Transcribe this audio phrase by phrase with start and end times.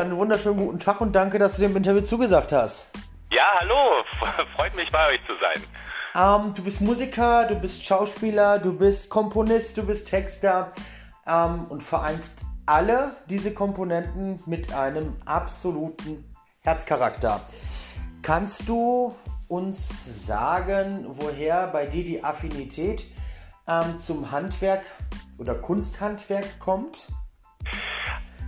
[0.00, 2.90] einen wunderschönen guten Tag und danke, dass du dem Interview zugesagt hast.
[3.30, 4.04] Ja, hallo,
[4.56, 5.62] freut mich bei euch zu sein.
[6.14, 10.72] Ähm, du bist Musiker, du bist Schauspieler, du bist Komponist, du bist Texter
[11.26, 16.24] ähm, und vereinst alle diese Komponenten mit einem absoluten
[16.60, 17.40] Herzcharakter.
[18.22, 19.14] Kannst du
[19.48, 23.04] uns sagen, woher bei dir die Affinität
[23.68, 24.82] ähm, zum Handwerk
[25.38, 27.06] oder Kunsthandwerk kommt?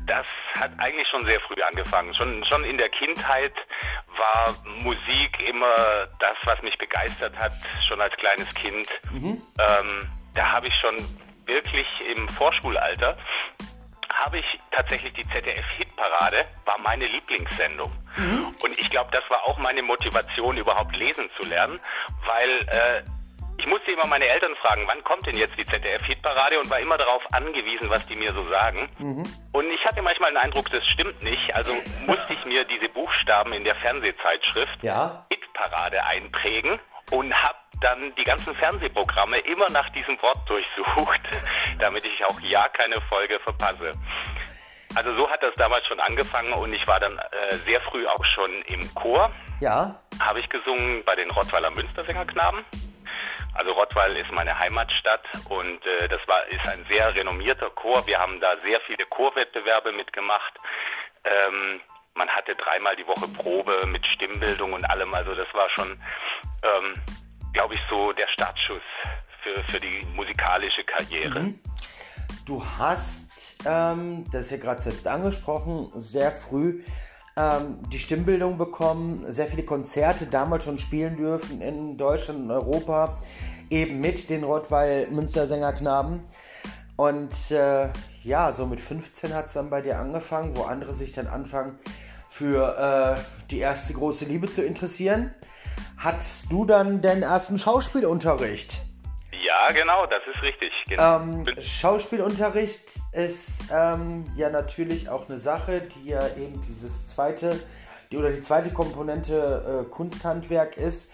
[0.09, 0.27] Das
[0.59, 2.15] hat eigentlich schon sehr früh angefangen.
[2.15, 3.53] Schon, schon in der Kindheit
[4.17, 7.53] war Musik immer das, was mich begeistert hat,
[7.87, 8.89] schon als kleines Kind.
[9.13, 9.41] Mhm.
[9.59, 10.97] Ähm, da habe ich schon
[11.47, 13.17] wirklich im Vorschulalter
[14.19, 17.93] habe ich tatsächlich die ZDF-Hitparade, war meine Lieblingssendung.
[18.17, 18.55] Mhm.
[18.61, 21.79] Und ich glaube, das war auch meine Motivation, überhaupt lesen zu lernen,
[22.27, 23.03] weil äh,
[23.59, 26.97] ich musste immer meine Eltern fragen, wann kommt denn jetzt die ZDF-Hitparade und war immer
[26.97, 28.89] darauf angewiesen, was die mir so sagen.
[28.99, 29.25] Mhm.
[29.53, 31.55] Und ich hatte manchmal den Eindruck, das stimmt nicht.
[31.55, 31.75] Also
[32.07, 35.27] musste ich mir diese Buchstaben in der Fernsehzeitschrift ja.
[35.33, 36.79] Hitparade einprägen
[37.11, 41.21] und habe dann die ganzen Fernsehprogramme immer nach diesem Wort durchsucht,
[41.81, 43.93] damit ich auch ja keine Folge verpasse.
[44.95, 48.25] Also so hat das damals schon angefangen und ich war dann äh, sehr früh auch
[48.25, 49.31] schon im Chor.
[49.61, 49.97] Ja.
[50.21, 52.65] Habe ich gesungen bei den Rottweiler Münstersängerknaben.
[53.59, 58.07] Also Rottweil ist meine Heimatstadt und äh, das war ist ein sehr renommierter Chor.
[58.07, 60.61] Wir haben da sehr viele Chorwettbewerbe mitgemacht.
[61.25, 61.81] Ähm,
[62.15, 65.13] man hatte dreimal die Woche Probe mit Stimmbildung und allem.
[65.13, 66.01] Also das war schon,
[66.63, 66.95] ähm,
[67.53, 68.83] glaube ich, so der Startschuss
[69.43, 71.41] für, für die musikalische Karriere.
[71.41, 71.61] Mhm.
[72.47, 76.85] Du hast, ähm, das ist ja gerade selbst angesprochen, sehr früh
[77.39, 83.17] ähm, die Stimmbildung bekommen, sehr viele Konzerte damals schon spielen dürfen in Deutschland und Europa,
[83.71, 86.21] eben mit den Rottweil Münster Sängerknaben.
[86.97, 87.89] Und äh,
[88.23, 91.79] ja, so mit 15 hat es dann bei dir angefangen, wo andere sich dann anfangen,
[92.31, 93.21] für äh,
[93.51, 95.35] die erste große Liebe zu interessieren.
[95.97, 98.77] Hattest du dann deinen ersten Schauspielunterricht?
[99.33, 100.73] Ja, genau, das ist richtig.
[100.89, 101.21] Genau.
[101.21, 107.59] Ähm, Schauspielunterricht ist ähm, ja natürlich auch eine Sache, die ja eben dieses zweite,
[108.11, 111.11] die, oder die zweite Komponente äh, Kunsthandwerk ist.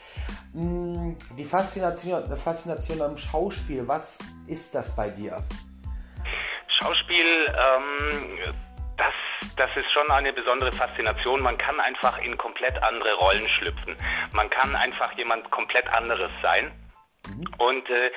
[0.53, 5.43] Hm, die Faszination, Faszination am Schauspiel, was ist das bei dir?
[6.81, 8.54] Schauspiel, ähm,
[8.97, 9.15] das,
[9.56, 11.43] das ist schon eine besondere Faszination.
[11.43, 13.97] Man kann einfach in komplett andere Rollen schlüpfen.
[14.33, 16.72] Man kann einfach jemand komplett anderes sein.
[17.28, 17.47] Mhm.
[17.59, 18.10] Und äh,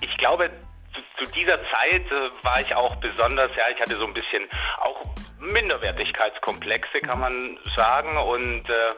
[0.00, 0.50] ich glaube,
[0.94, 4.48] zu, zu dieser Zeit äh, war ich auch besonders, ja, ich hatte so ein bisschen
[4.78, 5.04] auch
[5.40, 8.16] Minderwertigkeitskomplexe, kann man sagen.
[8.16, 8.94] Und äh,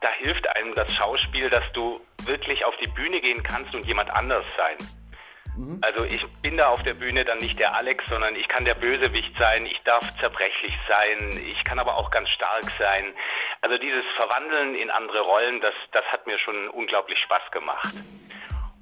[0.00, 4.10] da hilft einem das Schauspiel, dass du wirklich auf die Bühne gehen kannst und jemand
[4.10, 4.76] anders sein.
[5.56, 5.78] Mhm.
[5.82, 8.74] Also ich bin da auf der Bühne dann nicht der Alex, sondern ich kann der
[8.74, 13.12] Bösewicht sein, ich darf zerbrechlich sein, ich kann aber auch ganz stark sein.
[13.60, 17.94] Also dieses Verwandeln in andere Rollen, das, das hat mir schon unglaublich Spaß gemacht.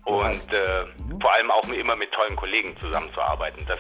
[0.05, 1.21] Und äh, mhm.
[1.21, 3.65] vor allem auch immer mit tollen Kollegen zusammenzuarbeiten.
[3.67, 3.79] Das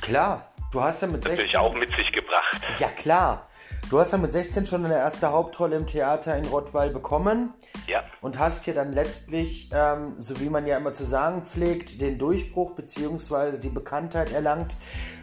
[0.00, 2.60] klar, du hast ja mit 16 natürlich auch mit sich gebracht.
[2.78, 3.48] Ja klar,
[3.88, 7.54] du hast ja mit 16 schon eine erste Hauptrolle im Theater in Rottweil bekommen.
[7.86, 8.04] Ja.
[8.20, 12.18] Und hast hier dann letztlich, ähm, so wie man ja immer zu sagen pflegt, den
[12.18, 13.58] Durchbruch bzw.
[13.58, 14.76] die Bekanntheit erlangt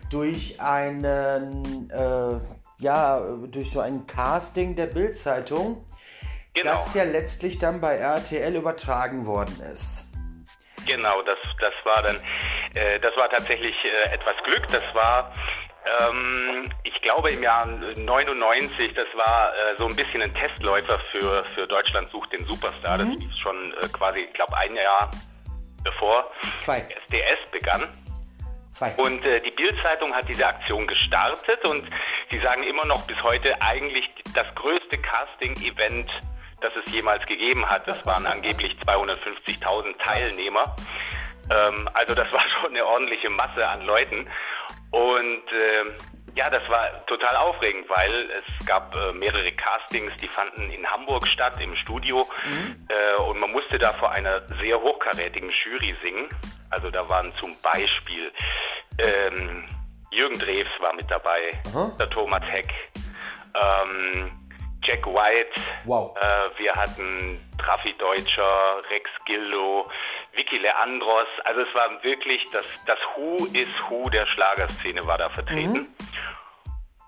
[0.10, 2.40] durch einen, äh,
[2.80, 5.86] ja, durch so ein Casting der Bildzeitung,
[6.54, 6.74] genau.
[6.74, 10.07] das ja letztlich dann bei RTL übertragen worden ist.
[10.88, 12.20] Genau, das, das war dann,
[12.74, 14.68] äh, das war tatsächlich äh, etwas Glück.
[14.68, 15.32] Das war
[16.02, 21.46] ähm, ich glaube im Jahr 99, das war äh, so ein bisschen ein Testläufer für,
[21.56, 22.98] für Deutschland sucht den Superstar.
[22.98, 23.12] Mhm.
[23.12, 25.12] Das lief schon äh, quasi, ich glaube, ein Jahr
[25.84, 26.80] bevor Zwei.
[26.80, 27.88] SDS begann.
[28.72, 28.94] Zwei.
[28.98, 31.88] Und äh, die Bild-Zeitung hat diese Aktion gestartet und
[32.30, 36.12] sie sagen immer noch bis heute eigentlich das größte Casting-Event,
[36.62, 37.88] das es jemals gegeben hat.
[37.88, 40.76] Das waren angeblich 250.000 Teilnehmer.
[41.50, 44.28] Ähm, also das war schon eine ordentliche Masse an Leuten.
[44.92, 45.86] Und äh,
[46.36, 51.26] ja, das war total aufregend, weil es gab äh, mehrere Castings, die fanden in Hamburg
[51.28, 52.28] statt, im Studio.
[52.46, 52.88] Mhm.
[52.90, 56.30] Äh, und man musste da vor einer sehr hochkarätigen Jury singen.
[56.70, 58.32] Also da waren zum Beispiel
[59.00, 59.64] ähm,
[60.12, 61.92] Jürgen Drews war mit dabei, Aha.
[62.00, 62.74] der Thomas Heck,
[63.56, 64.32] ähm,
[64.84, 66.16] Jack White, wow.
[66.18, 69.90] äh, wir hatten Trafi Deutscher, Rex Gildo,
[70.34, 71.28] Vicky Leandros.
[71.44, 75.80] Also es war wirklich, das, das Who is Who der Schlagerszene war da vertreten.
[75.80, 75.88] Mhm.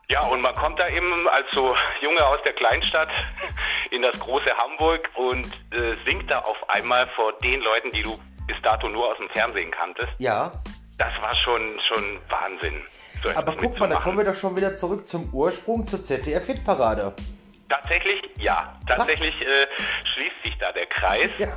[0.10, 3.10] Ja, und man kommt da eben als so Junge aus der Kleinstadt
[3.92, 8.19] in das große Hamburg und äh, singt da auf einmal vor den Leuten, die du
[8.48, 10.10] bis dato nur aus dem Fernsehen kanntest.
[10.18, 10.51] Ja.
[10.98, 12.81] Das war schon, schon Wahnsinn.
[13.24, 17.13] so Aber guck mal, da kommen wir doch schon wieder zurück zum Ursprung, zur ZDF-Hitparade.
[17.69, 18.75] Tatsächlich, ja.
[18.88, 19.68] Tatsächlich äh,
[20.13, 21.30] schließt sich da der Kreis.
[21.38, 21.48] Ja.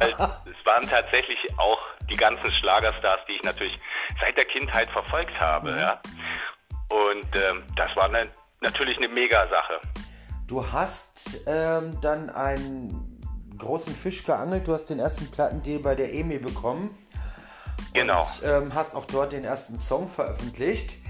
[0.44, 1.79] Es waren tatsächlich auch
[2.11, 3.79] die ganzen Schlagerstars, die ich natürlich
[4.20, 5.73] seit der Kindheit verfolgt habe.
[5.73, 5.81] Mhm.
[5.81, 6.00] Ja.
[6.88, 8.29] Und ähm, das war ne,
[8.61, 9.81] natürlich eine Mega-Sache.
[10.47, 13.23] Du hast ähm, dann einen
[13.58, 16.99] großen Fisch geangelt, du hast den ersten Plattendeal bei der EMI bekommen.
[17.94, 18.23] Genau.
[18.23, 21.02] Und ähm, hast auch dort den ersten Song veröffentlicht.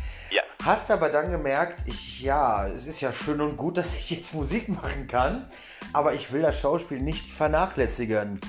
[0.64, 4.32] Hast aber dann gemerkt, ich, ja, es ist ja schön und gut, dass ich jetzt
[4.32, 5.48] Musik machen kann,
[5.92, 8.40] aber ich will das Schauspiel nicht vernachlässigen.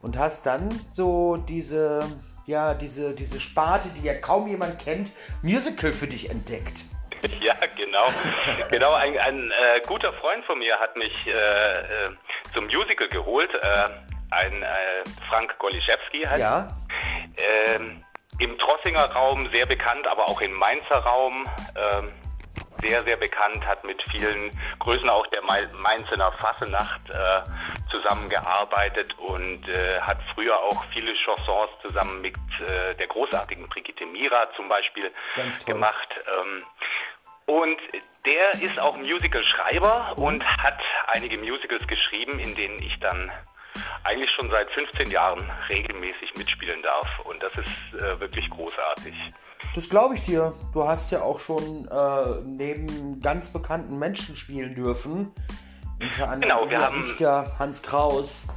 [0.00, 2.00] Und hast dann so diese,
[2.46, 5.10] ja, diese, diese Sparte, die ja kaum jemand kennt,
[5.42, 6.78] Musical für dich entdeckt.
[7.42, 8.06] Ja, genau.
[8.70, 12.10] genau, ein, ein äh, guter Freund von mir hat mich äh, äh,
[12.54, 13.50] zum Musical geholt.
[13.52, 13.88] Äh,
[14.30, 14.66] ein äh,
[15.28, 16.68] Frank Goliszewski heißt Ja,
[17.36, 18.02] ähm,
[18.40, 21.46] im Trossinger Raum sehr bekannt, aber auch im Mainzer Raum
[21.76, 22.12] ähm,
[22.80, 27.42] sehr, sehr bekannt, hat mit vielen Größen auch der Mai- Mainzener Fassenacht äh,
[27.90, 34.48] zusammengearbeitet und äh, hat früher auch viele Chansons zusammen mit äh, der großartigen Brigitte Mira
[34.56, 35.12] zum Beispiel
[35.66, 36.08] gemacht.
[36.40, 36.64] Ähm,
[37.46, 37.78] und
[38.24, 43.30] der ist auch Musical-Schreiber und hat einige Musicals geschrieben, in denen ich dann
[44.04, 47.06] eigentlich schon seit 15 Jahren regelmäßig mitspielen darf.
[47.24, 49.14] Und das ist äh, wirklich großartig.
[49.74, 50.52] das glaube ich dir.
[50.72, 55.32] Du hast ja auch schon äh, neben ganz bekannten Menschen spielen dürfen.
[56.00, 58.48] Unter anderem Genau, wir haben- Richter, Hans Kraus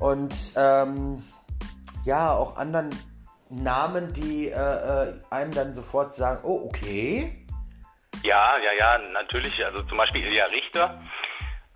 [0.00, 1.22] und ähm,
[2.04, 2.90] ja, auch anderen
[3.50, 7.36] Namen, die äh, äh, einem dann sofort sagen, oh, okay.
[8.22, 9.64] Ja, ja, ja, natürlich.
[9.64, 11.00] Also zum Beispiel Ilja Richter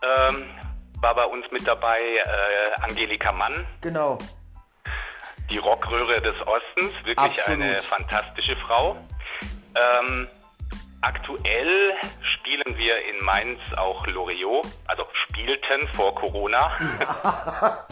[0.03, 0.45] ähm,
[1.05, 4.17] war bei uns mit dabei, äh, Angelika Mann, Genau.
[5.51, 7.61] die Rockröhre des Ostens, wirklich Absolut.
[7.61, 8.97] eine fantastische Frau.
[9.77, 10.27] Ähm,
[11.03, 11.93] aktuell
[12.23, 16.73] spielen wir in Mainz auch Loriot, also spielten vor Corona.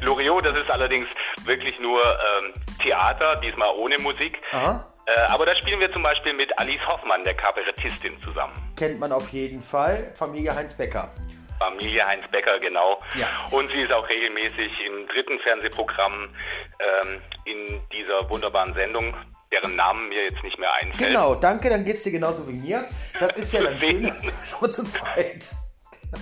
[0.00, 1.08] Loriot, das ist allerdings
[1.44, 4.40] wirklich nur ähm, Theater, diesmal ohne Musik.
[4.52, 4.82] Aha.
[5.04, 8.54] Äh, aber da spielen wir zum Beispiel mit Alice Hoffmann, der Kabarettistin, zusammen.
[8.76, 10.14] Kennt man auf jeden Fall.
[10.18, 11.10] Familie Heinz Becker.
[11.58, 13.00] Familie Heinz Becker, genau.
[13.18, 13.28] Ja.
[13.50, 16.28] Und sie ist auch regelmäßig im dritten Fernsehprogramm
[16.78, 19.14] ähm, in dieser wunderbaren Sendung,
[19.52, 21.10] deren Namen mir jetzt nicht mehr einfällt.
[21.10, 22.84] Genau, danke, dann geht's dir genauso wie mir.
[23.18, 24.12] Das ist ja dann schön,
[24.44, 25.46] schon zu zweit.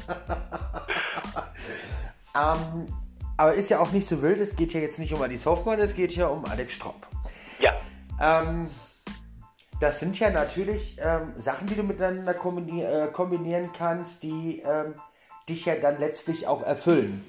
[2.36, 2.88] ähm,
[3.36, 5.80] aber ist ja auch nicht so wild, es geht ja jetzt nicht um Alice Hoffmann,
[5.80, 7.06] es geht ja um Alex Straub.
[7.58, 7.74] Ja,
[8.20, 8.70] Ähm,
[9.80, 14.94] das sind ja natürlich ähm, Sachen, die du miteinander kombini äh, kombinieren kannst, die ähm,
[15.48, 17.24] dich ja dann letztlich auch erfüllen.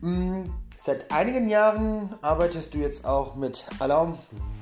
[0.00, 0.44] Mm,
[0.76, 4.18] seit einigen Jahren arbeitest du jetzt auch mit Alarm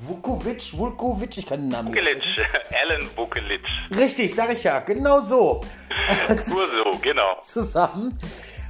[0.07, 1.89] Vukovic, Vukovic, ich kann den Namen.
[1.89, 2.23] Bukelic,
[2.81, 3.61] Alan Bukelic.
[3.95, 5.61] Richtig, sag ich ja, genau so.
[6.27, 7.33] Nur so, genau.
[7.41, 8.17] zusammen.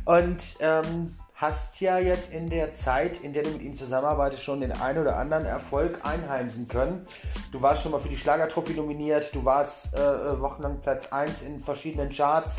[0.06, 4.62] Und ähm, hast ja jetzt in der Zeit, in der du mit ihm zusammenarbeitest, schon
[4.62, 7.06] den einen oder anderen Erfolg einheimsen können.
[7.52, 11.62] Du warst schon mal für die Schlagertrophy nominiert, du warst äh, wochenlang Platz 1 in
[11.62, 12.58] verschiedenen Charts.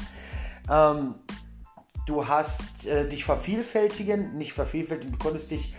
[0.71, 1.15] Ähm,
[2.07, 5.75] du hast äh, dich vervielfältigen, nicht vervielfältigen, du konntest dich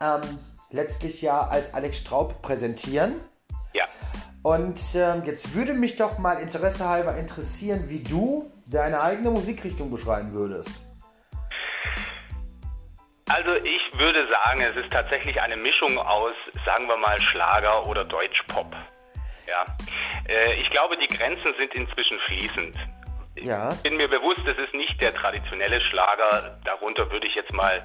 [0.00, 0.38] ähm,
[0.70, 3.20] letztlich ja als Alex Straub präsentieren.
[3.72, 3.86] Ja.
[4.42, 10.32] Und ähm, jetzt würde mich doch mal interessehalber interessieren, wie du deine eigene Musikrichtung beschreiben
[10.32, 10.82] würdest.
[13.28, 16.34] Also ich würde sagen, es ist tatsächlich eine Mischung aus,
[16.64, 18.72] sagen wir mal, Schlager oder Deutschpop.
[19.48, 19.64] Ja.
[20.28, 22.76] Äh, ich glaube, die Grenzen sind inzwischen fließend.
[23.36, 23.68] Ja.
[23.70, 26.58] Ich bin mir bewusst, es ist nicht der traditionelle Schlager.
[26.64, 27.84] Darunter würde ich jetzt mal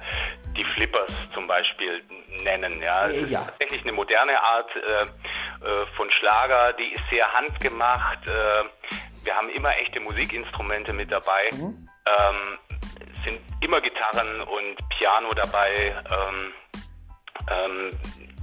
[0.56, 2.02] die Flippers zum Beispiel
[2.42, 2.80] nennen.
[2.82, 3.44] Ja, es Äh, ist ja.
[3.44, 4.80] tatsächlich eine moderne Art äh,
[5.66, 6.72] äh, von Schlager.
[6.74, 8.26] Die ist sehr handgemacht.
[8.26, 8.64] Äh,
[9.24, 11.50] wir haben immer echte Musikinstrumente mit dabei.
[11.52, 11.88] Mhm.
[12.06, 12.58] Ähm,
[13.18, 15.94] es sind immer Gitarren und Piano dabei.
[16.10, 16.52] Ähm,
[17.50, 17.90] ähm,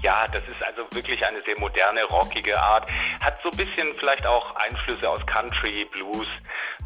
[0.01, 2.89] ja, das ist also wirklich eine sehr moderne, rockige Art.
[3.19, 6.27] Hat so ein bisschen vielleicht auch Einflüsse aus Country, Blues,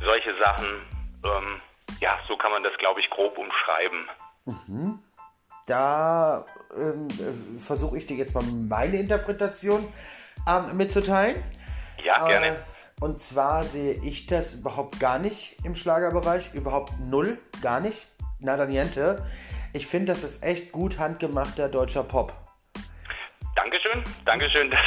[0.02, 0.66] solche Sachen.
[1.26, 1.62] Ähm,
[2.00, 4.10] ja, so kann man das, glaube ich, grob umschreiben.
[5.68, 6.46] Da
[6.76, 9.92] ähm, äh, versuche ich dir jetzt mal meine Interpretation
[10.48, 11.42] ähm, mitzuteilen.
[12.04, 12.48] Ja, gerne.
[12.48, 12.56] Äh,
[13.00, 18.08] und zwar sehe ich das überhaupt gar nicht im Schlagerbereich, überhaupt null, gar nicht,
[18.40, 19.26] nada niente.
[19.74, 22.34] Ich finde, das ist echt gut handgemachter deutscher Pop.
[23.56, 24.72] Dankeschön, Dankeschön.
[24.72, 24.80] Das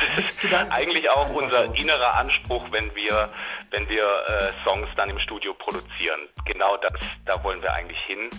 [0.43, 3.29] ist eigentlich auch unser innerer Anspruch, wenn wir,
[3.71, 6.21] wenn wir äh, Songs dann im Studio produzieren.
[6.45, 6.93] Genau das,
[7.25, 8.31] da wollen wir eigentlich hin.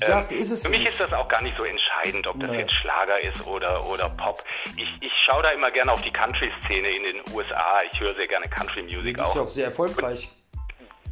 [0.00, 2.58] Ähm, ist für mich ist das auch gar nicht so entscheidend, ob das Nee.
[2.60, 4.42] jetzt Schlager ist oder, oder Pop.
[4.76, 7.80] Ich, ich schaue da immer gerne auf die Country-Szene in den USA.
[7.92, 9.36] Ich höre sehr gerne Country-Music Ist ja auch.
[9.36, 10.28] auch sehr erfolgreich.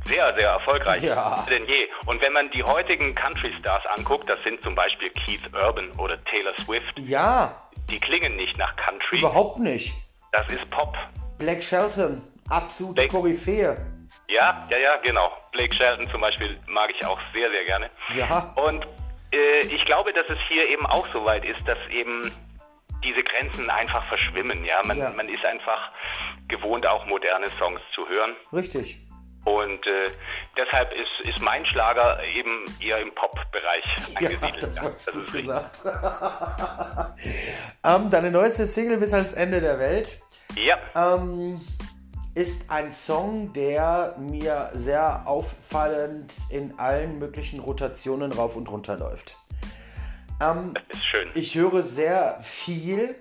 [0.04, 1.02] Sehr, sehr erfolgreich.
[1.02, 1.44] Ja.
[1.50, 1.88] Denn je.
[2.06, 6.54] Und wenn man die heutigen Country-Stars anguckt, das sind zum Beispiel Keith Urban oder Taylor
[6.64, 7.56] Swift, Ja,
[7.90, 9.18] die klingen nicht nach Country.
[9.18, 9.92] überhaupt nicht.
[10.30, 10.96] Das ist Pop.
[11.38, 13.76] Black Shelton, absolute Black- Koryphäe.
[14.28, 15.30] Ja, ja, ja, genau.
[15.52, 17.90] Blake Shelton zum Beispiel mag ich auch sehr, sehr gerne.
[18.16, 18.52] Ja.
[18.56, 18.84] Und
[19.32, 22.32] äh, ich glaube, dass es hier eben auch so weit ist, dass eben
[23.04, 24.64] diese Grenzen einfach verschwimmen.
[24.64, 25.10] Ja, man, Ja.
[25.10, 25.92] man ist einfach
[26.48, 28.34] gewohnt, auch moderne Songs zu hören.
[28.52, 28.98] Richtig.
[29.44, 30.10] Und äh,
[30.56, 33.84] deshalb ist, ist mein Schlager eben eher im Pop-Bereich
[34.20, 34.62] Ja, angesiedelt.
[34.64, 35.78] das Ja, das du ist gesagt.
[37.84, 40.18] ähm, deine neueste Single bis ans Ende der Welt
[40.56, 41.60] Ja, ähm,
[42.36, 49.38] ist ein Song, der mir sehr auffallend in allen möglichen Rotationen rauf und runter läuft.
[50.42, 51.30] Ähm, ist schön.
[51.34, 53.14] ich höre sehr viel,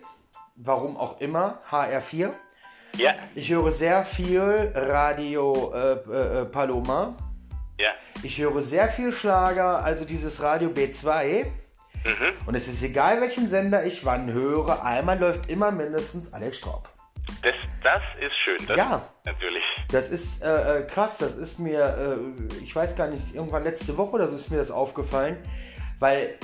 [0.58, 2.32] warum auch immer, HR4.
[2.98, 5.92] Ja, Ich höre sehr viel Radio äh,
[6.42, 7.16] äh, Paloma.
[7.80, 7.92] ja.
[8.22, 11.46] Ich höre sehr viel Schlager, also dieses Radio B2.
[11.46, 12.34] Mhm.
[12.46, 16.90] Und es ist egal, welchen Sender ich wann höre, einmal läuft immer mindestens Alex Straub.
[17.42, 18.58] Das, das ist schön.
[18.68, 19.10] Das Ja.
[19.24, 19.64] Natürlich.
[19.90, 23.98] Das ist äh, äh, krass, das ist mir, äh, ich weiß gar nicht, irgendwann letzte
[23.98, 25.38] Woche oder so ist mir das aufgefallen,
[26.00, 26.38] weil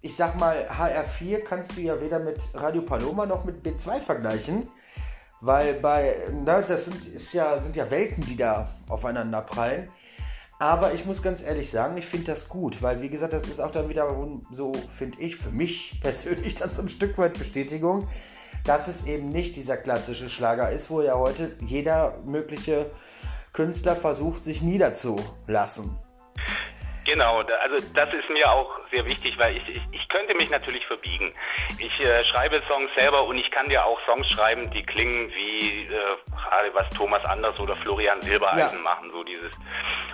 [0.00, 4.68] ich sag mal, HR4 kannst du ja weder mit Radio Paloma noch mit B2 vergleichen,
[5.40, 9.88] weil bei, na, das sind, ist ja, sind ja Welten, die da aufeinander prallen.
[10.58, 13.60] Aber ich muss ganz ehrlich sagen, ich finde das gut, weil wie gesagt, das ist
[13.60, 14.08] auch dann wieder
[14.50, 18.08] so, finde ich, für mich persönlich dann so ein Stück weit Bestätigung,
[18.64, 22.90] dass es eben nicht dieser klassische Schlager ist, wo ja heute jeder mögliche
[23.52, 25.98] Künstler versucht, sich niederzulassen.
[27.04, 30.86] Genau, also das ist mir auch sehr wichtig, weil ich, ich, ich könnte mich natürlich
[30.86, 31.32] verbiegen.
[31.78, 35.86] Ich äh, schreibe Songs selber und ich kann dir auch Songs schreiben, die klingen wie
[35.86, 35.88] äh,
[36.30, 38.82] gerade was Thomas Anders oder Florian Silbereisen Ja.
[38.84, 39.52] machen, so dieses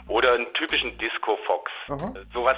[0.08, 1.70] oder einen typischen Disco Fox.
[1.90, 2.14] Aha.
[2.32, 2.56] Sowas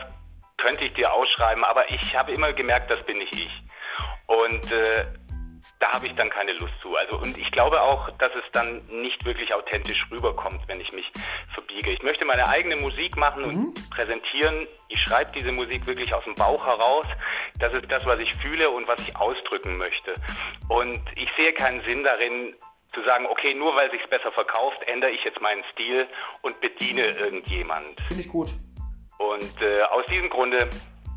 [0.58, 3.62] könnte ich dir ausschreiben, aber ich habe immer gemerkt, das bin nicht ich.
[4.26, 5.06] Und äh,
[5.80, 6.94] da habe ich dann keine Lust zu.
[6.94, 11.10] Also und ich glaube auch, dass es dann nicht wirklich authentisch rüberkommt, wenn ich mich
[11.54, 11.90] verbiege.
[11.90, 14.68] Ich möchte meine eigene Musik machen und präsentieren.
[14.88, 17.06] Ich schreibe diese Musik wirklich aus dem Bauch heraus.
[17.58, 20.14] Das ist das, was ich fühle und was ich ausdrücken möchte.
[20.68, 22.54] Und ich sehe keinen Sinn darin,
[22.88, 26.08] zu sagen, okay, nur weil sich's besser verkauft, ändere ich jetzt meinen Stil
[26.42, 28.00] und bediene irgendjemand.
[28.08, 28.48] Finde ich gut.
[29.18, 30.68] Und äh, aus diesem Grunde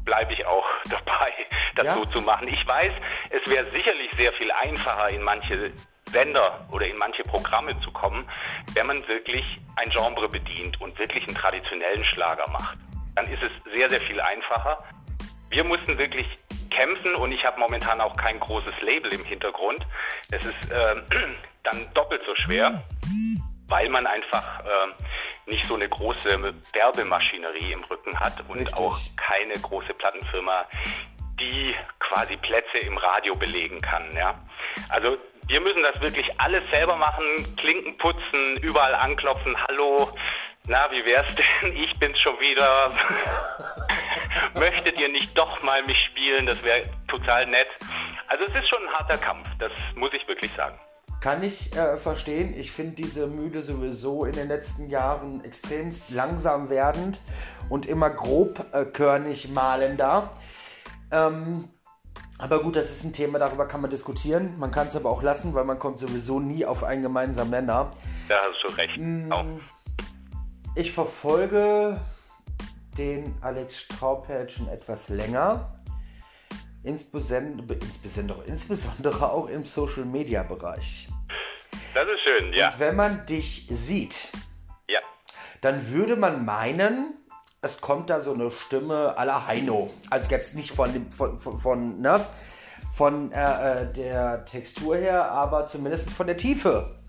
[0.05, 1.31] bleibe ich auch dabei,
[1.75, 1.95] das Ja.
[1.95, 2.47] so zu machen.
[2.47, 2.91] Ich weiß,
[3.29, 5.71] es wäre sicherlich sehr viel einfacher, in manche
[6.09, 8.27] Sender oder in manche Programme zu kommen,
[8.73, 9.43] wenn man wirklich
[9.77, 12.77] ein Genre bedient und wirklich einen traditionellen Schlager macht.
[13.15, 14.83] Dann ist es sehr, sehr viel einfacher.
[15.49, 16.27] Wir mussten wirklich
[16.69, 19.85] kämpfen und ich habe momentan auch kein großes Label im Hintergrund.
[20.31, 20.95] Es ist äh,
[21.63, 22.83] dann doppelt so schwer,
[23.67, 25.03] weil man einfach äh,
[25.45, 28.75] nicht so eine große Werbemaschinerie im Rücken hat und Richtig.
[28.75, 30.65] auch keine große Plattenfirma,
[31.39, 34.03] die quasi Plätze im Radio belegen kann.
[34.15, 34.35] Ja?
[34.89, 40.09] Also wir müssen das wirklich alles selber machen, Klinken putzen, überall anklopfen, hallo,
[40.65, 41.75] na, wie wär's denn?
[41.75, 42.91] Ich bin's schon wieder.
[44.53, 46.45] Möchtet ihr nicht doch mal mich spielen?
[46.45, 47.67] Das wäre total nett.
[48.27, 50.79] Also es ist schon ein harter Kampf, das muss ich wirklich sagen.
[51.23, 52.53] Kann ich äh, verstehen.
[52.53, 57.21] Ich finde diese Mühle sowieso in den letzten Jahren extremst langsam werdend
[57.69, 60.31] und immer grobkörnig malender.
[61.11, 61.69] Ähm,
[62.37, 64.55] aber gut, das ist ein Thema, darüber kann man diskutieren.
[64.57, 67.91] Man kann es aber auch lassen, weil man kommt sowieso nie auf einen gemeinsamen Nenner.
[68.27, 68.99] Da hast du recht.
[69.31, 69.45] Auch.
[70.75, 72.01] Ich verfolge
[72.97, 75.71] den Alex Straubheld schon etwas länger.
[76.83, 81.07] Insbesondere, insbesondere, insbesondere auch im Social Media Bereich.
[81.93, 82.69] Das ist schön, ja.
[82.69, 84.27] Und wenn man dich sieht,
[84.87, 84.99] Ja.
[85.61, 87.13] dann würde man meinen,
[87.61, 89.91] es kommt da so eine Stimme à la Heino.
[90.09, 92.25] Also jetzt nicht von, dem, von, von, von, ne?
[92.93, 96.99] von äh, äh, der Textur her, aber zumindest von der Tiefe.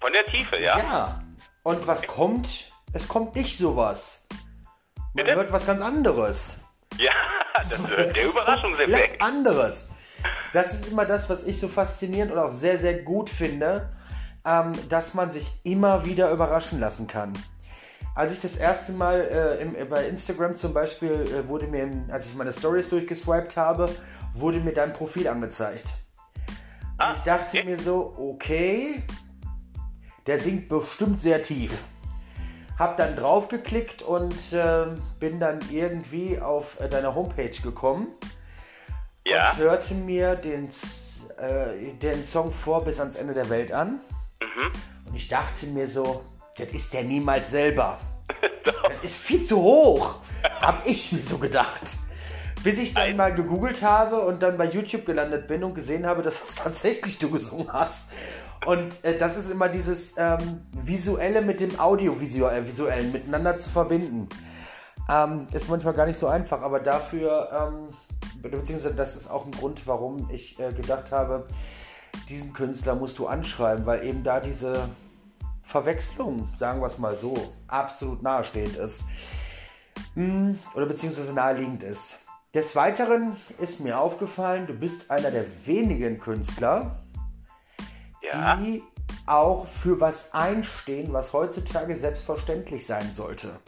[0.00, 0.78] Von der Tiefe, ja.
[0.78, 1.24] Ja.
[1.64, 2.70] Und was kommt?
[2.92, 4.26] Es kommt nicht sowas.
[5.14, 5.34] Man Bitte?
[5.34, 6.54] hört was ganz anderes.
[6.98, 7.12] Ja,
[7.70, 9.22] das ist der Überraschungseffekt.
[9.22, 9.88] Anderes.
[10.52, 13.90] Das ist immer das, was ich so faszinierend und auch sehr, sehr gut finde,
[14.44, 17.32] ähm, dass man sich immer wieder überraschen lassen kann.
[18.14, 22.10] Als ich das erste Mal äh, im, bei Instagram zum Beispiel, äh, wurde mir, im,
[22.10, 23.88] als ich meine Stories durchgeswiped habe,
[24.34, 25.86] wurde mir dein Profil angezeigt.
[26.98, 27.64] Ah, Ich dachte okay.
[27.64, 29.02] mir so, okay,
[30.26, 31.82] der singt bestimmt sehr tief.
[32.78, 34.86] Hab dann draufgeklickt und äh,
[35.20, 38.08] bin dann irgendwie auf äh, deine Homepage gekommen
[39.26, 39.52] Ja.
[39.52, 40.68] und hörte mir den,
[41.38, 44.00] äh, den Song vor bis ans Ende der Welt an.
[44.40, 44.72] Mhm.
[45.06, 46.24] Und ich dachte mir so,
[46.56, 47.98] das ist der niemals selber.
[48.64, 50.14] Das ist viel zu hoch,
[50.62, 51.82] hab ich mir so gedacht.
[52.62, 56.22] Bis ich dann mal gegoogelt habe und dann bei YouTube gelandet bin und gesehen habe,
[56.22, 58.08] dass es tatsächlich du gesungen hast.
[58.66, 64.28] Und äh, das ist immer dieses ähm, Visuelle mit dem Audiovisuellen Visuellen miteinander zu verbinden.
[65.08, 67.88] Ähm, ist manchmal gar nicht so einfach, aber dafür, ähm,
[68.40, 71.46] be- beziehungsweise das ist auch ein Grund, warum ich äh, gedacht habe,
[72.28, 74.88] diesen Künstler musst du anschreiben, weil eben da diese
[75.62, 77.34] Verwechslung, sagen wir es mal so,
[77.66, 79.04] absolut nahestehend ist.
[80.14, 82.18] Hm, Oder beziehungsweise naheliegend ist.
[82.54, 86.98] Des Weiteren ist mir aufgefallen, du bist einer der wenigen Künstler,
[88.34, 88.56] Ja.
[88.56, 88.82] die
[89.26, 93.60] auch für was einstehen, was heutzutage selbstverständlich sein sollte.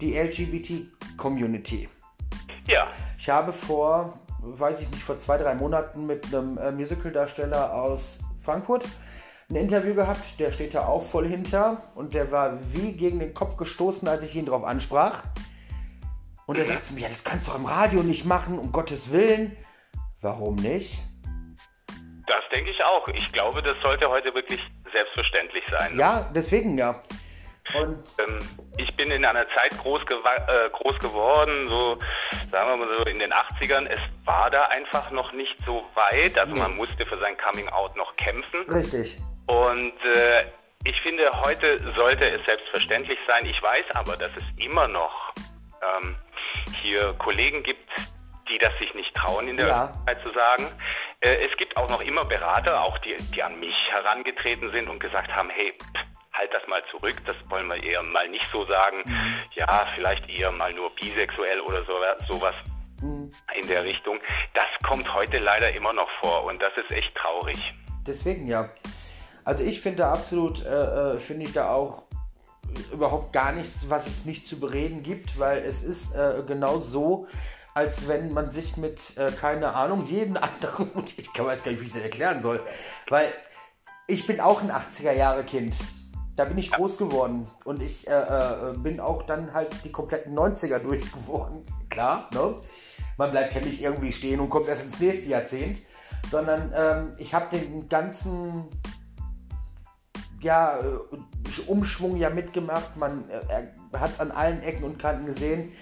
[0.00, 1.88] Die LGBT-Community.
[2.66, 2.88] Ja.
[3.18, 8.18] Ich habe vor, weiß ich nicht, vor zwei, drei Monaten mit einem äh, Musicaldarsteller aus
[8.42, 8.86] Frankfurt
[9.50, 10.38] ein Interview gehabt.
[10.38, 14.22] Der steht da auch voll hinter und der war wie gegen den Kopf gestoßen, als
[14.22, 15.22] ich ihn darauf ansprach.
[16.46, 18.72] Und er sagt zu mir, ja, das kannst du doch im Radio nicht machen, um
[18.72, 19.56] Gottes Willen.
[20.20, 21.02] Warum nicht?
[22.26, 23.06] Das denke ich auch.
[23.08, 24.62] Ich glaube, das sollte heute wirklich
[24.92, 25.98] selbstverständlich sein.
[25.98, 26.94] Ja, deswegen ja.
[27.74, 28.38] Und Ähm,
[28.76, 31.98] ich bin in einer Zeit groß, äh, groß geworden, so
[32.50, 33.86] sagen wir mal so in den 80ern.
[33.88, 36.38] Es war da einfach noch nicht so weit.
[36.38, 38.60] Also man musste für sein Coming Out noch kämpfen.
[38.70, 39.16] richtig.
[39.46, 40.44] Und äh,
[40.84, 43.46] ich finde, heute sollte es selbstverständlich sein.
[43.46, 45.32] Ich weiß aber, dass es immer noch
[46.00, 46.16] ähm,
[46.82, 47.88] hier Kollegen gibt,
[48.50, 49.84] die das sich nicht trauen, in der Ja.
[49.84, 50.66] Öffentlichkeit zu sagen.
[51.24, 55.00] Äh, es gibt auch noch immer Berater, auch die, die an mich herangetreten sind und
[55.00, 58.64] gesagt haben, hey, pff, halt das mal zurück, das wollen wir eher mal nicht so
[58.66, 59.02] sagen.
[59.54, 61.94] Ja, vielleicht eher mal nur bisexuell oder so,
[62.28, 62.54] sowas
[63.00, 64.18] in der Richtung.
[64.52, 67.72] Das kommt heute leider immer noch vor und das ist echt traurig.
[68.06, 68.68] Deswegen ja.
[69.44, 72.02] Also ich finde absolut, äh, äh, finde ich da auch
[72.92, 77.28] überhaupt gar nichts, was es nicht zu bereden gibt, weil es ist äh, genau so,
[77.74, 81.80] als wenn man sich mit, äh, keine Ahnung, jeden anderen, ich kann weiß gar nicht,
[81.80, 82.60] wie ich es erklären soll,
[83.08, 83.32] weil
[84.06, 85.76] ich bin auch ein 80er Jahre Kind.
[86.36, 90.36] Da bin ich groß geworden und ich äh, äh, bin auch dann halt die kompletten
[90.36, 91.64] 90er durchgeworden.
[91.90, 92.56] Klar, ne?
[93.16, 95.78] Man bleibt ja nicht irgendwie stehen und kommt erst ins nächste Jahrzehnt,
[96.32, 98.64] sondern ähm, ich habe den ganzen
[100.40, 102.96] ja, äh, Umschwung ja mitgemacht.
[102.96, 105.72] Man äh, hat es an allen Ecken und Kanten gesehen.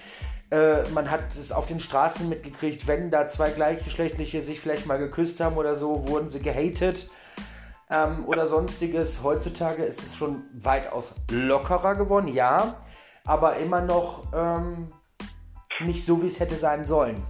[0.53, 4.99] Äh, man hat es auf den Straßen mitgekriegt, wenn da zwei Gleichgeschlechtliche sich vielleicht mal
[4.99, 7.09] geküsst haben oder so, wurden sie gehatet
[7.91, 9.23] ähm, oder sonstiges.
[9.23, 12.85] Heutzutage ist es schon weitaus lockerer geworden, ja,
[13.25, 14.89] aber immer noch ähm,
[15.81, 17.27] nicht so, wie es hätte sein sollen.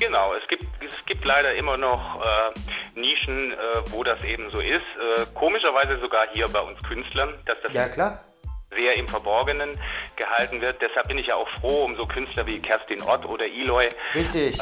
[0.00, 3.56] Genau, es gibt, es gibt leider immer noch äh, Nischen, äh,
[3.92, 4.82] wo das eben so ist.
[4.82, 8.24] Äh, komischerweise sogar hier bei uns Künstlern, dass das Ja, klar.
[8.70, 9.78] Sehr im Verborgenen
[10.16, 10.80] gehalten wird.
[10.82, 14.58] Deshalb bin ich ja auch froh um so Künstler wie Kerstin Ott oder Eloy, Richtig.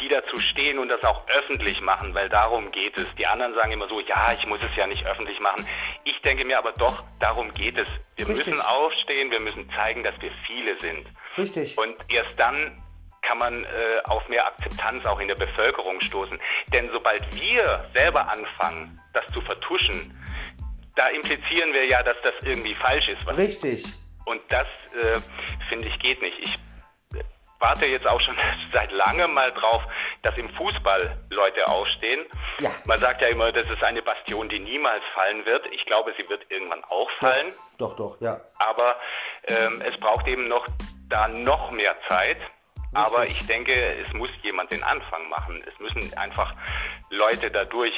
[0.00, 3.12] die dazu stehen und das auch öffentlich machen, weil darum geht es.
[3.16, 5.66] Die anderen sagen immer so, ja, ich muss es ja nicht öffentlich machen.
[6.04, 7.88] Ich denke mir aber doch, darum geht es.
[8.16, 8.46] Wir Richtig.
[8.46, 11.06] müssen aufstehen, wir müssen zeigen, dass wir viele sind.
[11.36, 11.76] Richtig.
[11.78, 12.76] Und erst dann
[13.22, 13.68] kann man äh,
[14.04, 16.38] auf mehr Akzeptanz auch in der Bevölkerung stoßen.
[16.72, 20.12] Denn sobald wir selber anfangen, das zu vertuschen,
[20.96, 23.26] da implizieren wir ja, dass das irgendwie falsch ist.
[23.36, 23.84] Richtig.
[24.26, 25.18] und das, äh,
[25.68, 26.38] finde ich, geht nicht.
[26.38, 26.54] Ich
[27.18, 27.24] äh,
[27.58, 28.36] warte jetzt auch schon
[28.72, 29.82] seit langem mal drauf,
[30.22, 32.26] dass im Fußball Leute aufstehen.
[32.60, 32.70] Ja.
[32.84, 35.66] Man sagt ja immer, das ist eine Bastion, die niemals fallen wird.
[35.72, 37.52] Ich glaube, sie wird irgendwann auch fallen.
[37.78, 38.40] Doch, doch, ja.
[38.56, 38.96] Aber
[39.48, 40.66] ähm, es braucht eben noch
[41.08, 42.38] da noch mehr Zeit.
[42.94, 45.64] Aber ich denke, es muss jemand den Anfang machen.
[45.66, 46.52] Es müssen einfach
[47.08, 47.94] Leute da durch.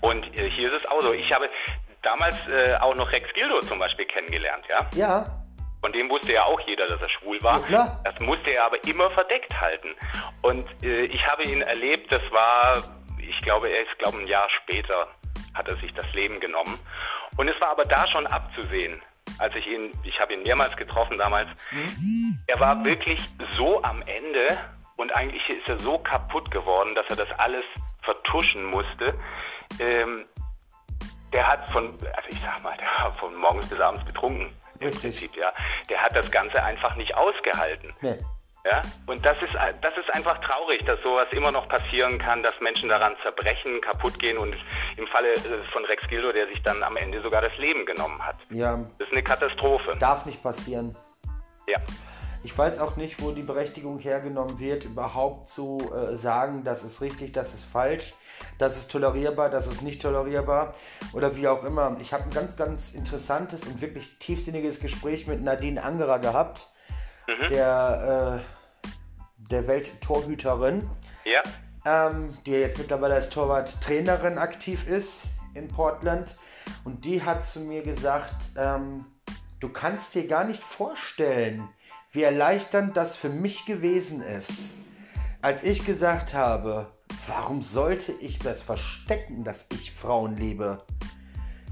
[0.00, 1.12] Und äh, hier ist es auch so.
[1.12, 1.48] Ich habe
[2.02, 4.88] damals äh, auch noch Rex Gildo zum Beispiel kennengelernt, ja.
[4.94, 5.42] Ja,
[5.80, 7.68] Von dem wusste ja auch jeder, dass er schwul war.
[7.70, 8.00] Ja.
[8.04, 9.94] Das musste er aber immer verdeckt halten.
[10.42, 12.82] Und äh, ich habe ihn erlebt, das war,
[13.18, 15.06] ich glaube, er ist, glaube ein Jahr später
[15.54, 16.78] hat er sich das Leben genommen.
[17.36, 19.00] Und es war aber da schon abzusehen,
[19.38, 21.48] als ich ihn, ich habe ihn mehrmals getroffen damals.
[22.46, 23.20] Er war wirklich
[23.56, 24.58] so am Ende
[24.96, 27.64] und eigentlich ist er so kaputt geworden, dass er das alles
[28.02, 29.14] vertuschen musste.
[29.78, 30.26] Ähm,
[31.32, 34.52] der hat von, also ich sag mal, der hat von morgens bis abends betrunken.
[34.80, 35.02] Im Richtig.
[35.02, 35.52] Prinzip, ja.
[35.88, 37.94] Der hat das Ganze einfach nicht ausgehalten.
[38.00, 38.16] nee.
[38.64, 42.52] Ja, und das ist, das ist einfach traurig, dass sowas immer noch passieren kann, dass
[42.60, 44.54] Menschen daran zerbrechen, kaputt gehen und
[44.98, 48.20] im Falle äh, von Rex Gildo, der sich dann am Ende sogar das Leben genommen
[48.20, 48.36] hat.
[48.50, 48.76] Ja.
[48.98, 49.96] Das ist eine Katastrophe.
[49.98, 50.94] Darf nicht passieren.
[51.66, 51.78] Ja.
[52.42, 57.00] Ich weiß auch nicht, wo die Berechtigung hergenommen wird, überhaupt zu äh, sagen, das ist
[57.02, 58.14] richtig, das ist falsch,
[58.58, 60.74] das ist tolerierbar, das ist nicht tolerierbar
[61.12, 61.96] oder wie auch immer.
[62.00, 66.70] Ich habe ein ganz, ganz interessantes und wirklich tiefsinniges Gespräch mit Nadine Angerer gehabt
[67.26, 67.48] mhm.
[67.48, 68.42] der,
[68.84, 68.90] äh,
[69.50, 70.88] der Welttorhüterin.
[71.24, 71.42] Ja.
[71.84, 75.24] Ähm, die jetzt mittlerweile als Torwarttrainerin aktiv ist
[75.54, 76.36] in Portland.
[76.84, 79.06] Und die hat zu mir gesagt, ähm,
[79.60, 81.68] du kannst dir gar nicht vorstellen,
[82.12, 84.50] wie erleichternd das für mich gewesen ist,
[85.42, 86.88] als ich gesagt habe,
[87.26, 90.82] warum sollte ich das verstecken, dass ich Frauen liebe?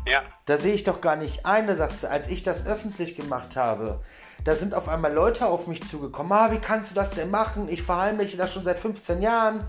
[0.07, 0.23] Ja.
[0.47, 3.57] Da sehe ich doch gar nicht ein, da sagst du, als ich das öffentlich gemacht
[3.57, 4.01] habe,
[4.45, 6.33] da sind auf einmal Leute auf mich zugekommen.
[6.33, 7.69] Ah, wie kannst du das denn machen?
[7.69, 9.65] Ich verheimliche das schon seit 15 Jahren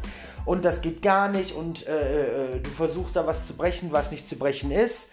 [0.45, 4.11] und das geht gar nicht und äh, äh, du versuchst da was zu brechen, was
[4.11, 5.11] nicht zu brechen ist.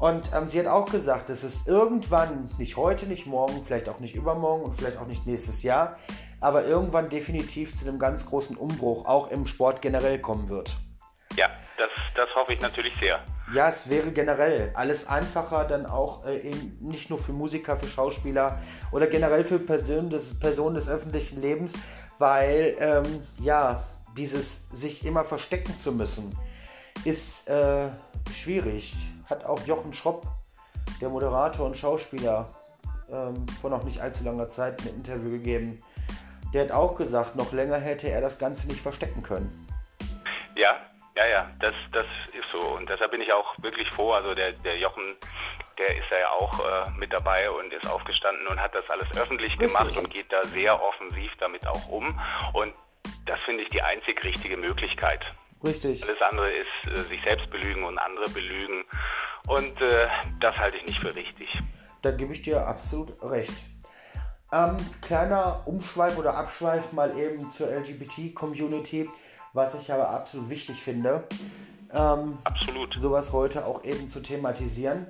[0.00, 4.00] Und ähm, sie hat auch gesagt, dass es irgendwann, nicht heute, nicht morgen, vielleicht auch
[4.00, 5.98] nicht übermorgen und vielleicht auch nicht nächstes Jahr,
[6.40, 10.74] aber irgendwann definitiv zu einem ganz großen Umbruch auch im Sport generell kommen wird.
[11.36, 13.20] Ja, das, das hoffe ich natürlich sehr.
[13.54, 17.86] Ja, es wäre generell alles einfacher, dann auch äh, eben nicht nur für Musiker, für
[17.86, 18.58] Schauspieler
[18.92, 21.74] oder generell für Personen des, Personen des öffentlichen Lebens,
[22.18, 23.04] weil ähm,
[23.38, 23.84] ja,
[24.16, 26.34] dieses sich immer verstecken zu müssen,
[27.04, 27.88] ist äh,
[28.32, 28.94] schwierig.
[29.28, 30.26] Hat auch Jochen Schropp,
[31.00, 32.48] der Moderator und Schauspieler,
[33.10, 35.82] ähm, vor noch nicht allzu langer Zeit ein Interview gegeben.
[36.52, 39.66] Der hat auch gesagt, noch länger hätte er das Ganze nicht verstecken können.
[40.56, 40.76] Ja,
[41.16, 42.60] ja, ja, das, das ist so.
[42.76, 44.12] Und deshalb bin ich auch wirklich froh.
[44.12, 45.16] Also der, der Jochen,
[45.78, 49.52] der ist ja auch äh, mit dabei und ist aufgestanden und hat das alles öffentlich
[49.52, 49.68] Richtig.
[49.68, 52.20] gemacht und geht da sehr offensiv damit auch um.
[52.52, 52.74] Und
[53.26, 55.24] das finde ich die einzig richtige Möglichkeit.
[55.64, 56.02] Richtig.
[56.04, 58.84] Alles andere ist äh, sich selbst belügen und andere belügen.
[59.46, 60.08] Und äh,
[60.40, 61.48] das halte ich nicht für richtig.
[62.02, 63.52] Da gebe ich dir absolut recht.
[64.52, 69.08] Ähm, kleiner Umschweif oder Abschweif mal eben zur LGBT-Community
[69.52, 71.24] was ich aber absolut wichtig finde.
[71.92, 72.94] Ähm, absolut.
[72.94, 75.06] Sowas heute auch eben zu thematisieren.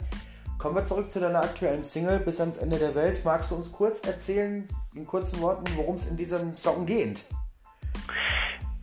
[0.59, 3.23] Kommen wir zurück zu deiner aktuellen Single bis ans Ende der Welt.
[3.25, 7.25] Magst du uns kurz erzählen, in kurzen Worten, worum es in diesem Song geht?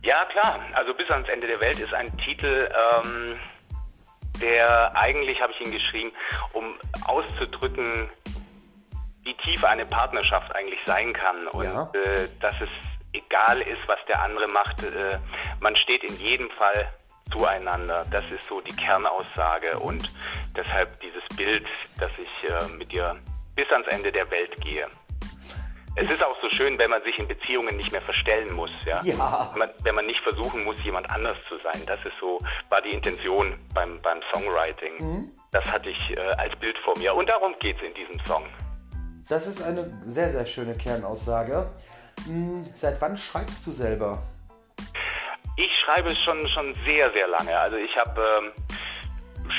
[0.02, 0.60] Ja, klar.
[0.74, 3.38] Also bis ans Ende der Welt ist ein Titel, ähm,
[4.40, 6.12] der eigentlich habe ich ihn geschrieben,
[6.52, 6.74] um
[7.06, 8.08] auszudrücken,
[9.22, 11.90] wie tief eine Partnerschaft eigentlich sein kann und ja.
[11.92, 12.68] äh, dass es
[13.12, 15.18] egal ist, was der andere macht, äh,
[15.60, 16.92] man steht in jedem Fall
[17.32, 18.04] zueinander.
[18.10, 20.10] Das ist so die Kernaussage und
[20.56, 21.66] deshalb dieses Bild,
[21.98, 23.16] dass ich äh, mit dir
[23.54, 24.86] bis ans Ende der Welt gehe.
[26.00, 29.02] Es ist auch so schön, wenn man sich in Beziehungen nicht mehr verstellen muss, ja.
[29.02, 29.50] ja.
[29.52, 31.82] Wenn, man, wenn man nicht versuchen muss, jemand anders zu sein.
[31.86, 34.94] Das ist so, war die Intention beim, beim Songwriting.
[34.98, 35.32] Mhm.
[35.50, 37.14] Das hatte ich äh, als Bild vor mir.
[37.14, 38.44] Und darum geht es in diesem Song.
[39.28, 41.68] Das ist eine sehr, sehr schöne Kernaussage.
[42.26, 44.22] Hm, seit wann schreibst du selber?
[45.56, 47.58] Ich schreibe schon, schon sehr, sehr lange.
[47.58, 48.52] Also ich habe ähm,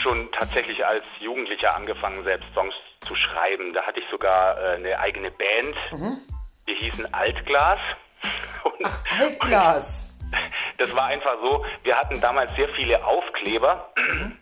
[0.03, 3.73] schon tatsächlich als Jugendlicher angefangen, selbst Songs zu schreiben.
[3.73, 5.75] Da hatte ich sogar äh, eine eigene Band.
[5.91, 6.17] Mhm.
[6.67, 7.79] Die hießen Altglas.
[8.63, 10.17] Und, Ach, Altglas.
[10.21, 10.37] Und
[10.77, 13.91] das war einfach so, wir hatten damals sehr viele Aufkleber.
[13.97, 14.37] Mhm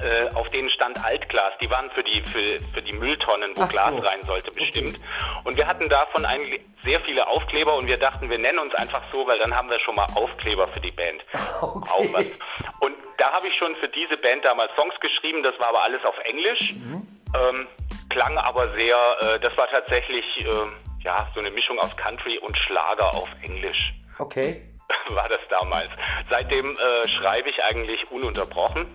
[0.00, 1.52] äh, auf denen stand Altglas.
[1.60, 3.98] Die waren für die, für, für die Mülltonnen, wo Ach Glas so.
[3.98, 4.96] rein sollte, bestimmt.
[4.96, 5.40] Okay.
[5.44, 9.02] Und wir hatten davon eigentlich sehr viele Aufkleber und wir dachten, wir nennen uns einfach
[9.10, 11.22] so, weil dann haben wir schon mal Aufkleber für die Band.
[11.60, 12.32] Okay.
[12.80, 16.04] Und da habe ich schon für diese Band damals Songs geschrieben, das war aber alles
[16.04, 16.74] auf Englisch.
[16.74, 17.06] Mhm.
[17.34, 17.66] Ähm,
[18.10, 22.56] klang aber sehr, äh, das war tatsächlich äh, ja, so eine Mischung aus Country und
[22.58, 23.94] Schlager auf Englisch.
[24.18, 24.62] Okay.
[25.08, 25.88] War das damals.
[26.30, 28.86] Seitdem äh, schreibe ich eigentlich ununterbrochen.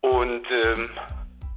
[0.00, 0.90] Und ähm,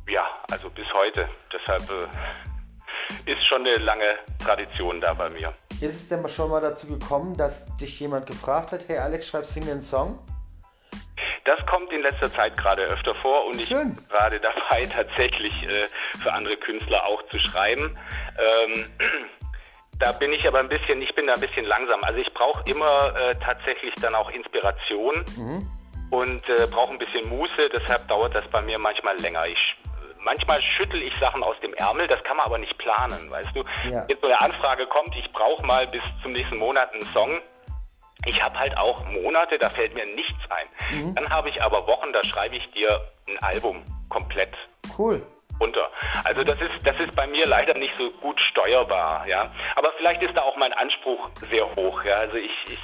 [0.07, 1.29] ja, also bis heute.
[1.53, 5.53] Deshalb äh, ist schon eine lange Tradition da bei mir.
[5.81, 9.55] Ist es denn schon mal dazu gekommen, dass dich jemand gefragt hat, hey Alex, schreibst
[9.55, 10.19] du einen Song?
[11.45, 13.63] Das kommt in letzter Zeit gerade öfter vor und Schön.
[13.63, 15.87] ich bin gerade dabei, tatsächlich äh,
[16.21, 17.97] für andere Künstler auch zu schreiben.
[18.37, 18.85] Ähm,
[19.99, 22.03] da bin ich aber ein bisschen, ich bin da ein bisschen langsam.
[22.03, 25.25] Also ich brauche immer äh, tatsächlich dann auch Inspiration.
[25.37, 25.80] Mhm
[26.11, 29.47] und äh, brauche ein bisschen Muße, deshalb dauert das bei mir manchmal länger.
[29.47, 29.75] Ich
[30.23, 33.63] manchmal schüttel ich Sachen aus dem Ärmel, das kann man aber nicht planen, weißt du.
[33.89, 34.05] Ja.
[34.07, 37.41] Jetzt so eine Anfrage kommt, ich brauche mal bis zum nächsten Monat einen Song.
[38.25, 40.67] Ich habe halt auch Monate, da fällt mir nichts ein.
[40.95, 41.15] Mhm.
[41.15, 44.55] Dann habe ich aber Wochen, da schreibe ich dir ein Album komplett.
[44.97, 45.25] Cool.
[45.59, 45.89] runter.
[46.23, 49.51] Also das ist, das ist bei mir leider nicht so gut steuerbar, ja.
[49.75, 52.15] Aber vielleicht ist da auch mein Anspruch sehr hoch, ja.
[52.17, 52.79] Also ich, ich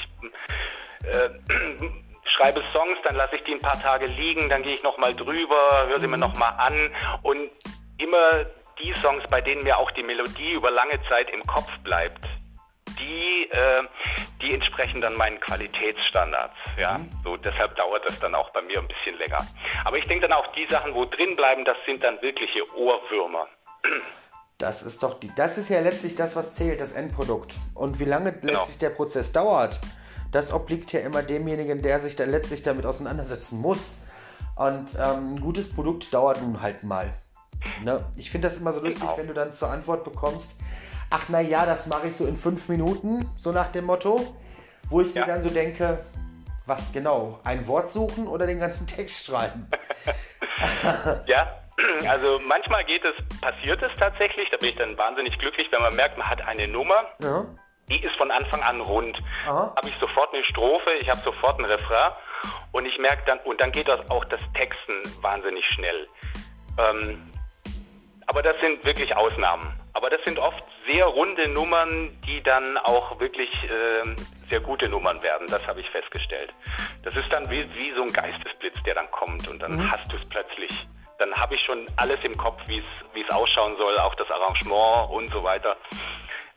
[1.07, 1.29] äh,
[2.37, 5.87] schreibe Songs, dann lasse ich die ein paar Tage liegen, dann gehe ich nochmal drüber,
[5.87, 6.91] höre sie mir nochmal an
[7.23, 7.49] und
[7.97, 8.45] immer
[8.79, 12.23] die Songs, bei denen mir auch die Melodie über lange Zeit im Kopf bleibt,
[12.99, 13.83] die, äh,
[14.41, 16.55] die entsprechen dann meinen Qualitätsstandards.
[16.77, 16.99] Ja?
[16.99, 17.09] Mhm.
[17.23, 19.45] So, deshalb dauert das dann auch bei mir ein bisschen länger.
[19.83, 23.47] Aber ich denke dann auch, die Sachen, wo drin bleiben, das sind dann wirkliche Ohrwürmer.
[24.59, 27.53] Das ist doch die, das ist ja letztlich das, was zählt, das Endprodukt.
[27.75, 28.53] Und wie lange genau.
[28.53, 29.79] letztlich der Prozess dauert,
[30.37, 33.95] das obliegt ja immer demjenigen, der sich dann letztlich damit auseinandersetzen muss.
[34.55, 37.13] Und ähm, ein gutes Produkt dauert nun halt mal.
[37.83, 38.05] Ne?
[38.15, 39.17] Ich finde das immer so lustig, genau.
[39.17, 40.51] wenn du dann zur Antwort bekommst,
[41.09, 44.35] ach na ja, das mache ich so in fünf Minuten, so nach dem Motto,
[44.89, 45.21] wo ich ja.
[45.21, 46.05] mir dann so denke,
[46.65, 47.39] was genau?
[47.43, 49.67] Ein Wort suchen oder den ganzen Text schreiben?
[51.25, 51.61] ja,
[52.07, 55.95] also manchmal geht es, passiert es tatsächlich, da bin ich dann wahnsinnig glücklich, wenn man
[55.95, 57.45] merkt, man hat eine Nummer, ja.
[57.89, 59.17] Die ist von Anfang an rund.
[59.75, 62.11] Habe ich sofort eine Strophe, ich habe sofort ein Refrain
[62.71, 66.07] und ich merke dann, und dann geht das auch das Texten wahnsinnig schnell.
[66.77, 67.31] Ähm,
[68.27, 69.73] aber das sind wirklich Ausnahmen.
[69.93, 74.15] Aber das sind oft sehr runde Nummern, die dann auch wirklich äh,
[74.49, 75.47] sehr gute Nummern werden.
[75.47, 76.53] Das habe ich festgestellt.
[77.03, 79.91] Das ist dann wie, wie so ein Geistesblitz, der dann kommt und dann mhm.
[79.91, 80.87] hast du es plötzlich.
[81.19, 85.31] Dann habe ich schon alles im Kopf, wie es ausschauen soll, auch das Arrangement und
[85.31, 85.75] so weiter.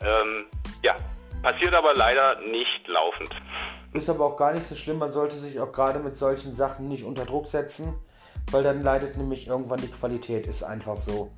[0.03, 0.47] Ähm,
[0.83, 0.97] ja,
[1.43, 3.31] passiert aber leider nicht laufend.
[3.93, 4.99] Ist aber auch gar nicht so schlimm.
[4.99, 7.95] Man sollte sich auch gerade mit solchen Sachen nicht unter Druck setzen,
[8.51, 10.47] weil dann leidet nämlich irgendwann die Qualität.
[10.47, 11.31] Ist einfach so.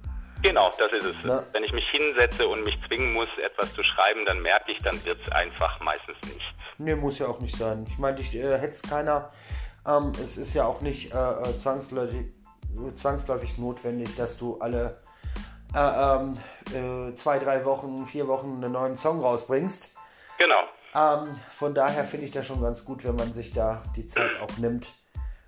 [0.43, 1.17] Genau, das ist es.
[1.25, 1.45] Na?
[1.53, 5.03] Wenn ich mich hinsetze und mich zwingen muss, etwas zu schreiben, dann merke ich, dann
[5.05, 6.43] wird es einfach meistens nichts.
[6.79, 7.87] Nee, muss ja auch nicht sein.
[7.89, 9.31] Ich meine, ich äh, hätte es keiner.
[9.87, 12.27] Ähm, es ist ja auch nicht äh, äh, zwangsläufig,
[12.95, 15.02] zwangsläufig notwendig, dass du alle
[15.75, 16.39] äh, ähm,
[16.73, 19.91] äh, zwei, drei Wochen, vier Wochen einen neuen Song rausbringst.
[20.39, 20.63] Genau.
[20.95, 24.41] Ähm, von daher finde ich das schon ganz gut, wenn man sich da die Zeit
[24.41, 24.93] auch nimmt,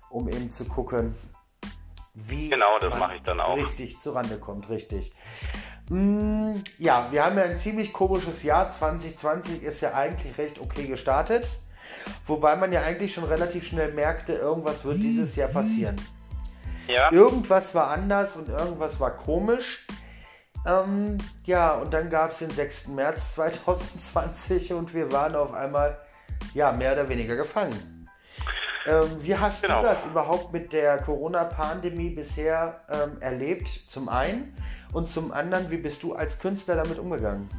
[0.09, 1.15] um eben zu gucken,
[2.15, 3.57] wie genau, das mache ich dann auch.
[3.57, 5.13] Richtig zurande kommt, richtig.
[5.89, 8.71] Mm, ja, wir haben ja ein ziemlich komisches Jahr.
[8.71, 11.45] 2020 ist ja eigentlich recht okay gestartet.
[12.25, 15.95] Wobei man ja eigentlich schon relativ schnell merkte, irgendwas wird dieses Jahr passieren.
[16.87, 17.11] Ja.
[17.11, 19.85] Irgendwas war anders und irgendwas war komisch.
[20.65, 22.87] Ähm, ja, und dann gab es den 6.
[22.87, 25.97] März 2020 und wir waren auf einmal
[26.53, 28.09] ja, mehr oder weniger gefangen.
[28.87, 29.81] Ähm, wie hast genau.
[29.81, 33.67] du das überhaupt mit der Corona-Pandemie bisher ähm, erlebt?
[33.87, 34.55] Zum einen.
[34.93, 37.49] Und zum anderen, wie bist du als Künstler damit umgegangen?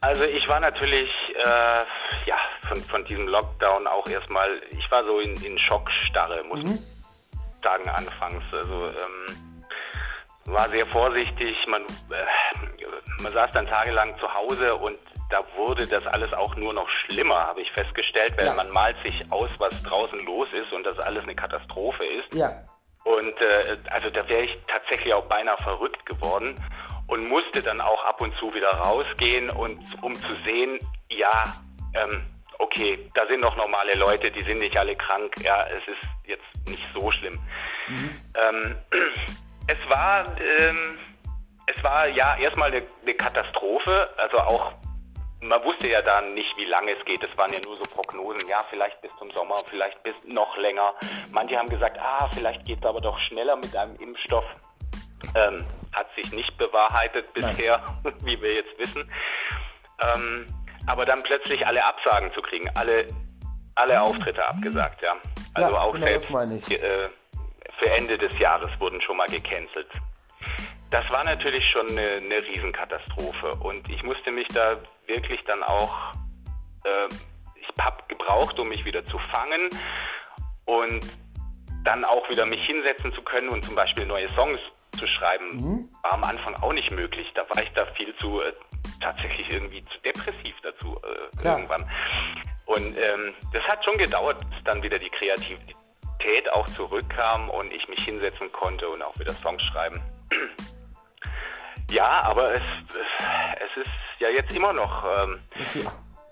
[0.00, 1.84] Also ich war natürlich äh,
[2.26, 2.36] ja,
[2.68, 6.72] von, von diesem Lockdown auch erstmal, ich war so in, in Schockstarre, muss mhm.
[6.72, 8.42] ich sagen, anfangs.
[8.52, 9.53] Also ähm,
[10.54, 14.98] war sehr vorsichtig, man, äh, man saß dann tagelang zu Hause und
[15.30, 18.54] da wurde das alles auch nur noch schlimmer, habe ich festgestellt, weil ja.
[18.54, 22.34] man malt sich aus, was draußen los ist und das alles eine Katastrophe ist.
[22.34, 22.52] Ja.
[23.04, 26.56] Und äh, also da wäre ich tatsächlich auch beinahe verrückt geworden
[27.08, 30.78] und musste dann auch ab und zu wieder rausgehen und um zu sehen,
[31.10, 31.54] ja,
[31.94, 32.24] ähm,
[32.58, 36.68] okay, da sind noch normale Leute, die sind nicht alle krank, ja, es ist jetzt
[36.68, 37.38] nicht so schlimm.
[37.88, 38.20] Mhm.
[38.34, 38.76] Ähm,
[39.66, 40.98] es war ähm,
[41.66, 44.72] es war ja erstmal eine, eine Katastrophe, also auch
[45.44, 47.22] man wusste ja dann nicht, wie lange es geht.
[47.22, 50.94] Es waren ja nur so Prognosen, ja, vielleicht bis zum Sommer, vielleicht bis noch länger.
[51.30, 54.44] Manche haben gesagt, ah, vielleicht geht es aber doch schneller mit einem Impfstoff.
[55.34, 57.82] Ähm, hat sich nicht bewahrheitet bisher,
[58.24, 59.10] wie wir jetzt wissen.
[60.14, 60.46] Ähm,
[60.86, 63.08] aber dann plötzlich alle Absagen zu kriegen, alle,
[63.74, 65.14] alle Auftritte abgesagt, ja.
[65.54, 67.08] Also ja, auch genau selbst äh,
[67.78, 69.88] für Ende des Jahres wurden schon mal gecancelt.
[70.90, 76.12] Das war natürlich schon eine, eine Riesenkatastrophe und ich musste mich da wirklich dann auch,
[76.84, 77.08] äh,
[77.56, 79.70] ich habe gebraucht, um mich wieder zu fangen
[80.66, 81.04] und
[81.84, 84.60] dann auch wieder mich hinsetzen zu können und zum Beispiel neue Songs
[84.96, 85.88] zu schreiben, mhm.
[86.02, 87.30] war am Anfang auch nicht möglich.
[87.34, 88.52] Da war ich da viel zu, äh,
[89.00, 91.88] tatsächlich irgendwie zu depressiv dazu äh, irgendwann.
[92.66, 95.76] Und ähm, das hat schon gedauert, bis dann wieder die Kreativität
[96.52, 100.00] auch zurückkam und ich mich hinsetzen konnte und auch wieder Songs schreiben.
[101.90, 105.38] Ja, aber es, es ist ja jetzt immer noch ähm,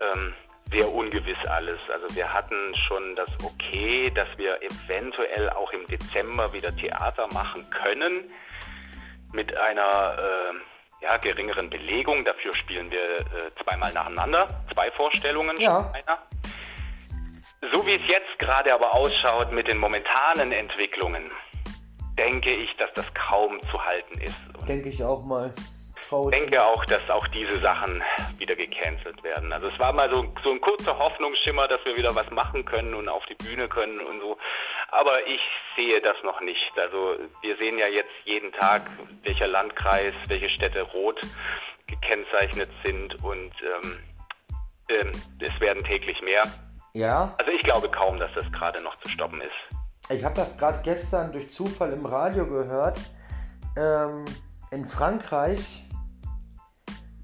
[0.01, 0.35] ähm,
[0.71, 1.79] sehr ungewiss alles.
[1.93, 7.69] Also wir hatten schon das Okay, dass wir eventuell auch im Dezember wieder Theater machen
[7.71, 8.31] können
[9.33, 12.25] mit einer äh, ja, geringeren Belegung.
[12.25, 15.61] Dafür spielen wir äh, zweimal nacheinander, zwei Vorstellungen.
[15.61, 15.93] Ja.
[15.93, 16.19] Einer.
[17.70, 21.31] So wie es jetzt gerade aber ausschaut mit den momentanen Entwicklungen,
[22.18, 24.40] denke ich, dass das kaum zu halten ist.
[24.59, 25.55] Und denke ich auch mal.
[26.11, 28.03] Ich denke auch, dass auch diese Sachen
[28.37, 29.51] wieder gecancelt werden.
[29.53, 32.94] Also es war mal so, so ein kurzer Hoffnungsschimmer, dass wir wieder was machen können
[32.94, 34.37] und auf die Bühne können und so.
[34.90, 35.40] Aber ich
[35.75, 36.72] sehe das noch nicht.
[36.77, 38.83] Also wir sehen ja jetzt jeden Tag,
[39.22, 41.20] welcher Landkreis, welche Städte rot
[41.87, 43.98] gekennzeichnet sind und ähm,
[44.90, 46.42] ähm, es werden täglich mehr.
[46.94, 47.35] Ja.
[47.38, 49.50] Also ich glaube kaum, dass das gerade noch zu stoppen ist.
[50.11, 53.00] Ich habe das gerade gestern durch Zufall im Radio gehört.
[53.76, 54.24] Ähm,
[54.70, 55.85] in Frankreich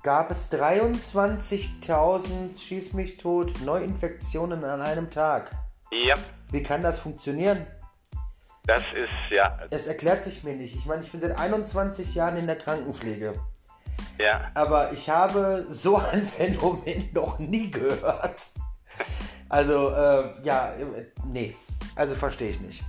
[0.02, 5.50] gab es 23.000 schieß mich tot Neuinfektionen an einem Tag.
[5.90, 6.14] Ja.
[6.50, 7.66] Wie kann das funktionieren?
[8.64, 9.58] Das ist ja.
[9.70, 10.76] Es erklärt sich mir nicht.
[10.76, 13.34] Ich meine, ich bin seit 21 Jahren in der Krankenpflege.
[14.18, 14.48] Ja.
[14.54, 18.48] Aber ich habe so ein Phänomen noch nie gehört.
[19.48, 20.72] Also, äh, ja,
[21.24, 21.56] nee.
[21.96, 22.82] Also verstehe ich nicht.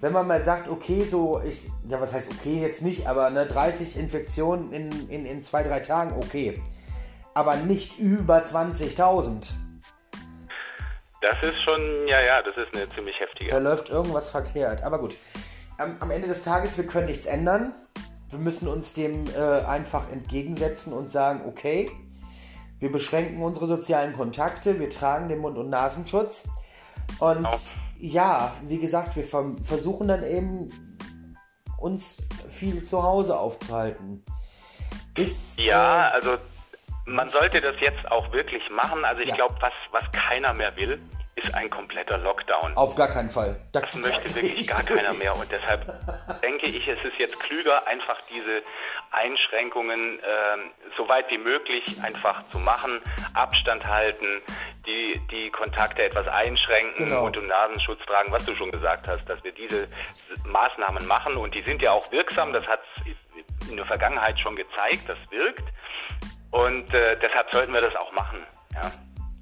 [0.00, 3.46] Wenn man mal sagt, okay, so, ich, ja, was heißt okay jetzt nicht, aber ne,
[3.46, 6.62] 30 Infektionen in, in, in zwei, drei Tagen, okay.
[7.34, 9.52] Aber nicht über 20.000.
[11.22, 13.50] Das ist schon, ja, ja, das ist eine ziemlich heftige.
[13.50, 14.82] Da läuft irgendwas verkehrt.
[14.82, 15.16] Aber gut.
[15.78, 17.74] Am, am Ende des Tages, wir können nichts ändern.
[18.30, 21.90] Wir müssen uns dem äh, einfach entgegensetzen und sagen, okay,
[22.78, 26.44] wir beschränken unsere sozialen Kontakte, wir tragen den Mund- und Nasenschutz.
[27.18, 27.56] Und Genau.
[27.98, 30.70] ja, wie gesagt, wir ver- versuchen dann eben
[31.78, 34.22] uns viel zu Hause aufzuhalten.
[35.16, 36.36] Ist, Ja, äh, also
[37.06, 39.04] man sollte das jetzt auch wirklich machen.
[39.04, 39.36] Also ich Ja.
[39.36, 41.00] glaube, was, was keiner mehr will,
[41.36, 42.74] ist ein kompletter Lockdown.
[42.76, 43.56] auf gar keinen Fall.
[43.72, 45.34] Da- Das möchte wirklich gar keiner mehr.
[45.36, 45.84] Und deshalb
[46.42, 48.60] denke ich, es ist jetzt klüger, einfach diese
[49.12, 53.00] Einschränkungen ähm, so weit wie möglich einfach zu machen,
[53.34, 54.40] Abstand halten,
[54.86, 57.24] die, die Kontakte etwas einschränken Genau.
[57.26, 59.88] und und Nasenschutz tragen, was du schon gesagt hast, dass wir diese
[60.44, 62.80] Maßnahmen machen und die sind ja auch wirksam, das hat
[63.68, 65.64] in der Vergangenheit schon gezeigt, das wirkt
[66.52, 68.38] und äh, deshalb sollten wir das auch machen.
[68.74, 68.90] Ja.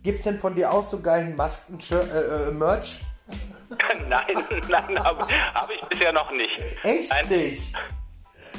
[0.05, 3.01] Gibt's denn von dir auch so geilen Masken, äh, äh, Merch?
[4.09, 6.61] nein, nein, habe hab ich bisher noch nicht.
[6.83, 7.75] Echt Nein, nicht?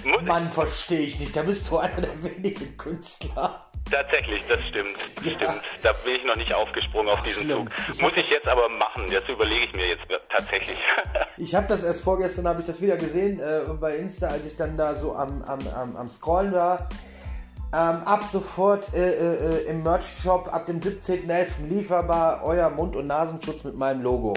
[0.04, 1.36] muss Mann, verstehe ich nicht.
[1.36, 3.64] Da bist du einer der wenigen Künstler.
[3.92, 4.98] Tatsächlich, das stimmt.
[4.98, 5.62] Das stimmt.
[5.84, 7.68] Da bin ich noch nicht aufgesprungen auf diesen schlimm.
[7.68, 7.72] Zug.
[7.94, 9.06] Ich Muss ich jetzt aber machen.
[9.14, 10.78] Das überlege ich mir jetzt tatsächlich.
[11.38, 14.56] Ich habe das erst vorgestern, habe ich das wieder gesehen äh, bei Insta, als ich
[14.56, 16.88] dann da so am, am, am, am Scrollen war.
[17.76, 21.68] Ähm, ab sofort äh, äh, im Merch-Shop ab dem 17.11.
[21.68, 24.34] lieferbar euer Mund- und Nasenschutz mit meinem Logo.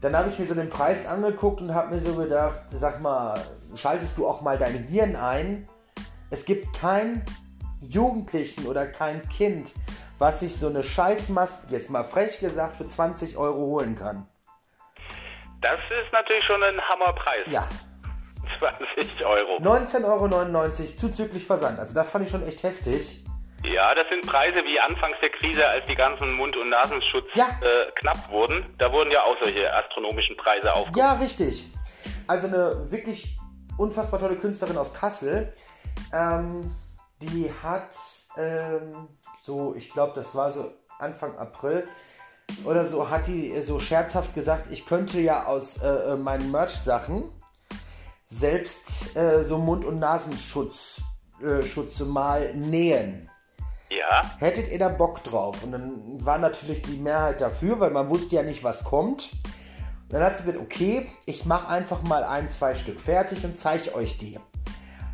[0.00, 3.34] Dann habe ich mir so den Preis angeguckt und habe mir so gedacht, sag mal,
[3.74, 5.68] schaltest du auch mal dein Hirn ein?
[6.30, 7.24] Es gibt keinen
[7.80, 9.74] Jugendlichen oder kein Kind,
[10.20, 14.24] was sich so eine Scheißmaske, jetzt mal frech gesagt, für 20 Euro holen kann.
[15.62, 17.46] Das ist natürlich schon ein Hammerpreis.
[17.46, 17.66] Ja,
[18.58, 19.56] 20 Euro.
[19.58, 21.78] 19,99 Euro zuzüglich Versand.
[21.78, 23.22] Also das fand ich schon echt heftig.
[23.64, 27.46] Ja, das sind Preise wie anfangs der Krise, als die ganzen Mund- und Nasenschutz Ja.
[27.60, 28.64] äh, knapp wurden.
[28.78, 30.98] Da wurden ja auch solche astronomischen Preise aufgerufen.
[30.98, 31.66] Ja, richtig.
[32.26, 33.36] Also eine wirklich
[33.78, 35.52] unfassbar tolle Künstlerin aus Kassel.
[36.12, 36.70] Ähm,
[37.20, 37.96] die hat
[38.36, 39.08] ähm,
[39.40, 41.88] so, ich glaube, das war so Anfang April
[42.64, 47.24] oder so, hat die so scherzhaft gesagt, ich könnte ja aus äh, äh, meinen Merch-Sachen
[48.26, 51.00] selbst äh, so Mund- und Nasenschutz
[51.42, 53.30] äh, Schutze mal nähen.
[53.88, 55.62] Ja, Hättet ihr da Bock drauf?
[55.62, 59.30] Und dann war natürlich die Mehrheit dafür, weil man wusste ja nicht, was kommt.
[59.32, 63.58] Und dann hat sie gesagt, okay, ich mache einfach mal ein, zwei Stück fertig und
[63.58, 64.38] zeige euch die.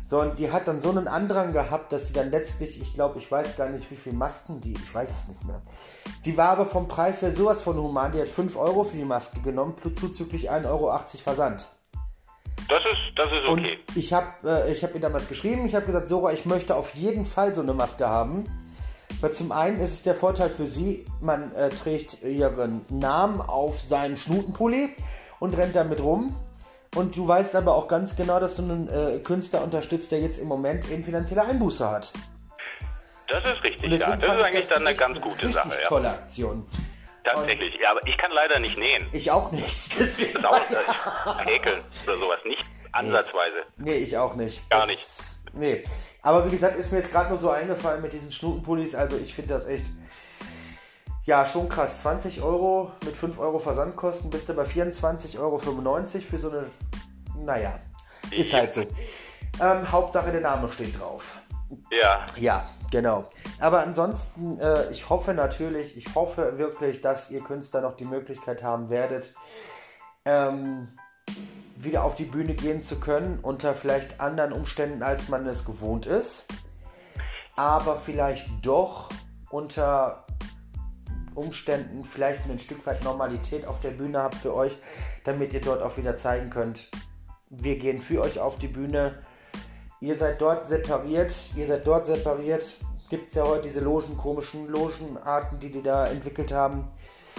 [0.07, 3.19] So, und die hat dann so einen Andrang gehabt, dass sie dann letztlich, ich glaube,
[3.19, 5.61] ich weiß gar nicht, wie viel Masken die, ich weiß es nicht mehr.
[6.25, 9.05] Die war aber vom Preis her sowas von human, die hat 5 Euro für die
[9.05, 11.67] Maske genommen, plus zuzüglich 1,80 Euro Versand.
[12.69, 13.77] Das ist, das ist okay.
[13.85, 16.75] Und ich habe äh, ich hab ihr damals geschrieben, ich habe gesagt, Sora, ich möchte
[16.75, 18.45] auf jeden Fall so eine Maske haben.
[19.21, 23.79] Weil zum einen ist es der Vorteil für sie, man äh, trägt ihren Namen auf
[23.79, 24.89] seinen Schnutenpulli
[25.39, 26.35] und rennt damit rum.
[26.95, 30.39] Und du weißt aber auch ganz genau, dass du einen äh, Künstler unterstützt, der jetzt
[30.39, 32.11] im Moment eben finanzielle Einbuße hat.
[33.27, 34.15] Das ist richtig, ja.
[34.15, 35.87] Das ist ich eigentlich dann eine ganz gute Sache, ja.
[35.87, 36.67] tolle Aktion.
[37.23, 37.75] Tatsächlich.
[37.81, 39.07] Ja, aber ich kann leider nicht nähen.
[39.11, 39.97] Ich auch nicht.
[39.99, 42.39] Deswegen Das auch äh, häkeln oder sowas.
[42.45, 43.63] Nicht ansatzweise.
[43.77, 44.69] Nee, ich auch nicht.
[44.69, 45.05] Gar Das- nicht.
[45.53, 45.83] Nee.
[46.21, 48.95] Aber wie gesagt, ist mir jetzt gerade nur so eingefallen mit diesen Schnutenpullis.
[48.95, 49.85] Also ich finde das echt,
[51.25, 52.01] ja, schon krass.
[52.01, 56.65] 20 Euro mit 5 Euro Versandkosten bist du bei 24,95 Euro für so eine,
[57.37, 57.79] naja,
[58.31, 58.81] ist halt so.
[59.61, 61.37] Ähm, Hauptsache der Name steht drauf.
[61.91, 63.25] Ja, Ja, genau.
[63.59, 68.63] Aber ansonsten, äh, ich hoffe natürlich, ich hoffe wirklich, dass ihr Künstler noch die Möglichkeit
[68.63, 69.33] haben werdet,
[70.25, 70.87] ähm,
[71.75, 76.05] wieder auf die Bühne gehen zu können, unter vielleicht anderen Umständen, als man es gewohnt
[76.05, 76.45] ist,
[77.55, 79.09] aber vielleicht doch
[79.49, 80.25] unter
[81.33, 84.77] Umständen vielleicht ein Stück weit Normalität auf der Bühne habt für euch,
[85.23, 86.91] damit ihr dort auch wieder zeigen könnt,
[87.49, 89.23] wir gehen für euch auf die Bühne.
[90.03, 92.75] Ihr seid dort separiert, ihr seid dort separiert.
[93.09, 96.83] Gibt es ja heute diese Logen, komischen Logenarten, die die da entwickelt haben.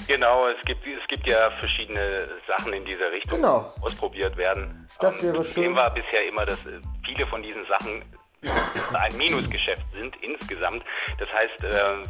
[0.08, 3.70] Genau, es gibt, es gibt ja verschiedene Sachen in dieser Richtung, genau.
[3.76, 4.88] die ausprobiert werden.
[4.98, 5.74] Das wäre das schön.
[5.74, 8.02] war bisher immer, dass äh, viele von diesen Sachen
[8.94, 10.82] ein Minusgeschäft sind insgesamt.
[11.18, 12.08] Das heißt, äh,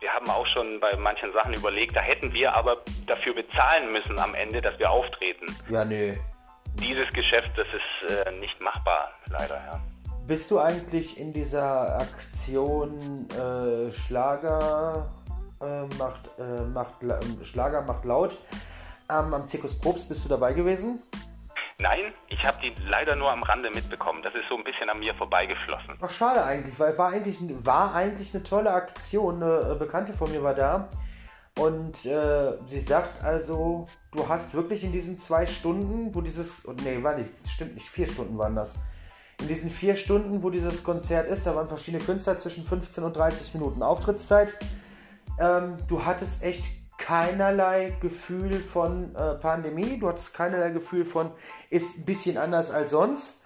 [0.00, 2.76] wir haben auch schon bei manchen Sachen überlegt, da hätten wir aber
[3.06, 5.46] dafür bezahlen müssen am Ende, dass wir auftreten.
[5.70, 6.18] Ja, nee.
[6.80, 9.80] Dieses Geschäft, das ist äh, nicht machbar, leider, ja.
[10.26, 15.10] Bist du eigentlich in dieser Aktion äh, Schlager
[15.60, 16.96] äh, macht, äh, macht
[17.44, 18.36] Schlager macht laut
[19.10, 21.02] ähm, am Zirkus Probst bist du dabei gewesen?
[21.78, 24.20] Nein, ich habe die leider nur am Rande mitbekommen.
[24.22, 25.96] Das ist so ein bisschen an mir vorbeigeflossen.
[26.00, 29.42] Ach, schade eigentlich, weil war eigentlich, war eigentlich eine tolle Aktion.
[29.42, 30.88] Eine Bekannte von mir war da.
[31.58, 36.72] Und äh, sie sagt also, du hast wirklich in diesen zwei Stunden, wo dieses, oh,
[36.84, 38.76] nee, war nicht, stimmt nicht, vier Stunden waren das.
[39.40, 43.16] In diesen vier Stunden, wo dieses Konzert ist, da waren verschiedene Künstler zwischen 15 und
[43.16, 44.56] 30 Minuten Auftrittszeit.
[45.40, 46.64] Ähm, du hattest echt
[46.96, 51.32] keinerlei Gefühl von äh, Pandemie, du hattest keinerlei Gefühl von,
[51.70, 53.37] ist ein bisschen anders als sonst,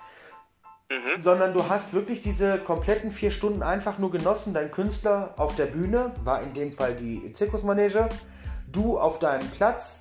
[0.92, 1.22] mhm.
[1.22, 4.54] sondern du hast wirklich diese kompletten vier Stunden einfach nur genossen.
[4.54, 8.08] Dein Künstler auf der Bühne war in dem Fall die Zirkusmanege,
[8.70, 10.00] du auf deinem Platz.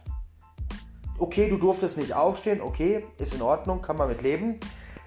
[1.18, 4.60] Okay, du durftest nicht aufstehen, okay, ist in Ordnung, kann man mit leben.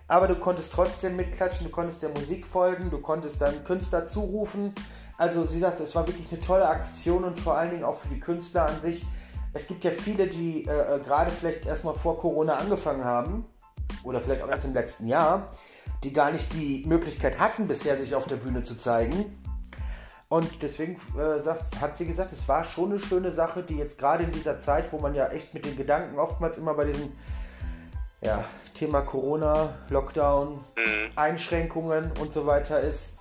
[0.07, 4.75] Aber du konntest trotzdem mitklatschen, du konntest der Musik folgen, du konntest deinem Künstler zurufen,
[5.17, 8.09] also sie sagt, es war wirklich eine tolle Aktion und vor allen Dingen auch für
[8.09, 9.05] die Künstler an sich.
[9.53, 13.47] Es gibt ja viele, die äh, äh, gerade vielleicht erstmal vor Corona angefangen haben
[14.03, 15.47] oder vielleicht auch erst im letzten Jahr,
[16.05, 19.41] die gar nicht die Möglichkeit hatten, bisher sich auf der Bühne zu zeigen.
[20.29, 23.99] Und deswegen äh, sagt, hat sie gesagt, es war schon eine schöne Sache, die jetzt
[23.99, 27.13] gerade in dieser Zeit, wo man ja echt mit den Gedanken oftmals immer bei diesem
[28.21, 31.11] ja, Thema Corona, Lockdown, mhm.
[31.15, 33.13] Einschränkungen und so weiter ist,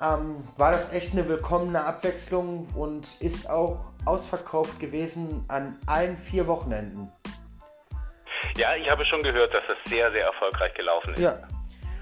[0.00, 6.46] ähm, war das echt eine willkommene Abwechslung und ist auch ausverkauft gewesen an allen vier
[6.46, 7.10] Wochenenden.
[8.56, 11.20] Ja, ich habe schon gehört, dass es sehr, sehr erfolgreich gelaufen ist.
[11.20, 11.38] Ja.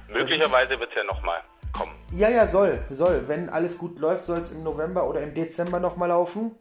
[0.09, 1.43] Möglicherweise wird es ja nochmal
[1.73, 1.93] kommen.
[2.17, 3.25] Ja, ja, soll, soll.
[3.27, 6.57] Wenn alles gut läuft, soll es im November oder im Dezember nochmal laufen.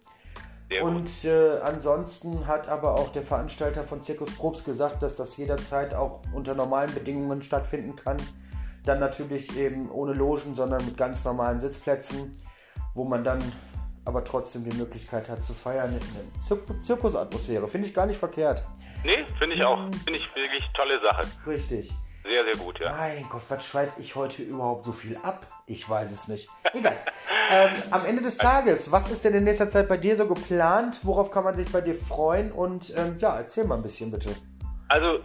[0.70, 5.38] Sehr und äh, ansonsten hat aber auch der Veranstalter von Zirkus Probst gesagt, dass das
[5.38, 8.18] jederzeit auch unter normalen Bedingungen stattfinden kann.
[8.86, 12.42] Dann natürlich eben ohne Logen, sondern mit ganz normalen Sitzplätzen,
[12.96, 13.42] wo man dann
[14.04, 17.68] aber trotzdem die Möglichkeit hat zu feiern in der Zir Zirkusatmosphäre.
[17.68, 18.64] Finde ich gar nicht verkehrt.
[19.04, 19.80] Nee, finde ich auch.
[19.80, 19.94] Mhm.
[19.94, 21.28] Finde ich wirklich tolle Sache.
[21.46, 21.94] Richtig.
[22.28, 22.92] Sehr, sehr gut, ja.
[22.92, 25.48] Mein Gott, was schweife ich heute überhaupt so viel ab?
[25.66, 26.50] Ich weiß es nicht.
[26.74, 26.98] Egal.
[27.50, 31.00] ähm, am Ende des Tages, was ist denn in nächster Zeit bei dir so geplant?
[31.04, 32.52] Worauf kann man sich bei dir freuen?
[32.52, 34.36] Und ähm, ja, erzähl mal ein bisschen bitte.
[34.90, 35.20] Also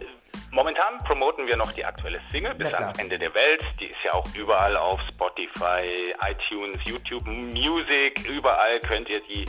[0.51, 3.63] Momentan promoten wir noch die aktuelle Single bis ans Ende der Welt.
[3.79, 8.27] Die ist ja auch überall auf Spotify, iTunes, YouTube Music.
[8.29, 9.45] Überall könnt ihr die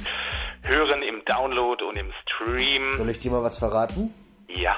[0.63, 2.97] hören im Download und im Stream.
[2.97, 4.15] Soll ich dir mal was verraten?
[4.49, 4.77] Ja.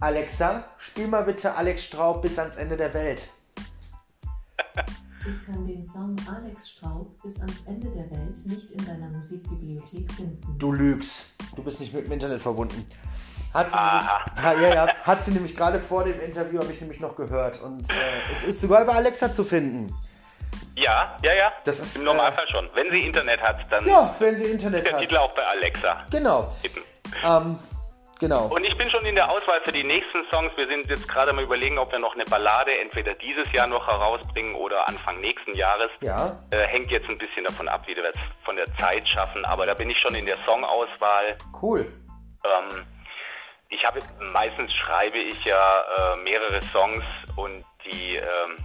[0.00, 3.28] Alexa, spiel mal bitte Alex Straub bis ans Ende der Welt.
[5.28, 10.10] Ich kann den Song Alex Straub bis ans Ende der Welt nicht in deiner Musikbibliothek
[10.10, 10.58] finden.
[10.58, 11.26] Du lügst.
[11.54, 12.86] Du bist nicht mit dem Internet verbunden.
[13.52, 17.00] Hat sie, nämlich, ja, ja, hat sie nämlich gerade vor dem Interview, habe ich nämlich
[17.00, 17.60] noch gehört.
[17.60, 19.94] Und äh, es ist sogar bei Alexa zu finden.
[20.76, 21.52] Ja, ja, ja.
[21.64, 22.70] Das ist, Im Normalfall äh, schon.
[22.74, 23.86] Wenn sie Internet hat, dann.
[23.86, 25.00] Ja, wenn sie Internet der hat.
[25.00, 26.06] Der Titel auch bei Alexa.
[26.10, 26.54] Genau.
[27.22, 27.58] Ähm,
[28.20, 28.46] genau.
[28.46, 30.52] Und ich bin schon in der Auswahl für die nächsten Songs.
[30.56, 33.86] Wir sind jetzt gerade mal überlegen, ob wir noch eine Ballade entweder dieses Jahr noch
[33.86, 35.90] herausbringen oder Anfang nächsten Jahres.
[36.00, 36.38] Ja.
[36.50, 39.44] Äh, hängt jetzt ein bisschen davon ab, wie wir es von der Zeit schaffen.
[39.44, 41.36] Aber da bin ich schon in der Songauswahl.
[41.60, 41.80] Cool.
[42.44, 42.86] Ähm,
[43.68, 44.00] ich habe
[44.32, 47.04] meistens schreibe ich ja äh, mehrere Songs
[47.36, 48.56] und die ähm,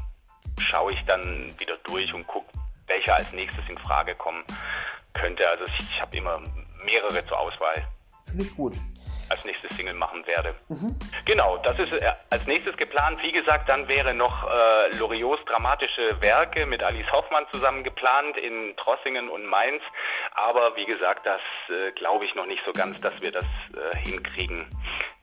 [0.60, 2.52] schaue ich dann wieder durch und gucke,
[2.88, 4.44] welcher als nächstes in Frage kommen
[5.14, 5.48] könnte.
[5.50, 6.40] Also ich, ich habe immer
[6.84, 7.88] mehrere zur Auswahl.
[8.28, 8.76] Finde ich gut
[9.30, 10.56] als nächstes Single machen werde.
[10.70, 10.96] Mhm.
[11.26, 13.22] Genau, das ist äh, als nächstes geplant.
[13.22, 18.76] Wie gesagt, dann wäre noch äh, Loriots dramatische Werke mit Alice Hoffmann zusammen geplant in
[18.78, 19.82] Trossingen und Mainz.
[20.34, 23.98] Aber wie gesagt, das äh, glaube ich noch nicht so ganz, dass wir das äh,
[23.98, 24.68] hinkriegen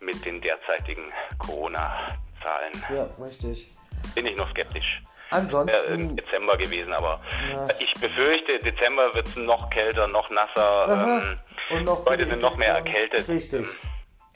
[0.00, 2.72] mit den derzeitigen Corona-Zahlen.
[2.94, 3.70] Ja, richtig.
[4.14, 5.00] Bin ich noch skeptisch.
[5.32, 5.94] Ansonsten.
[5.94, 7.18] Im Dezember gewesen, aber
[7.50, 7.66] ja.
[7.78, 10.88] ich befürchte, Dezember wird es noch kälter, noch nasser.
[10.88, 11.38] Ähm,
[11.70, 13.26] und noch Leute sind noch mehr erkältet.
[13.28, 13.66] Richtig.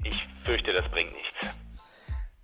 [0.08, 1.34] Ich fürchte, das bringt nichts.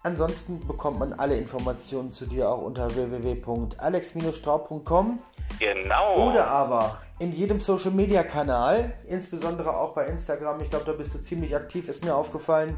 [0.05, 5.21] Ansonsten bekommt man alle Informationen zu dir auch unter www.alex-straub.com.
[5.61, 6.31] Genau.
[6.31, 10.61] Oder aber in jedem Social Media Kanal, insbesondere auch bei Instagram.
[10.61, 12.77] Ich glaube, da bist du ziemlich aktiv, ist mir aufgefallen.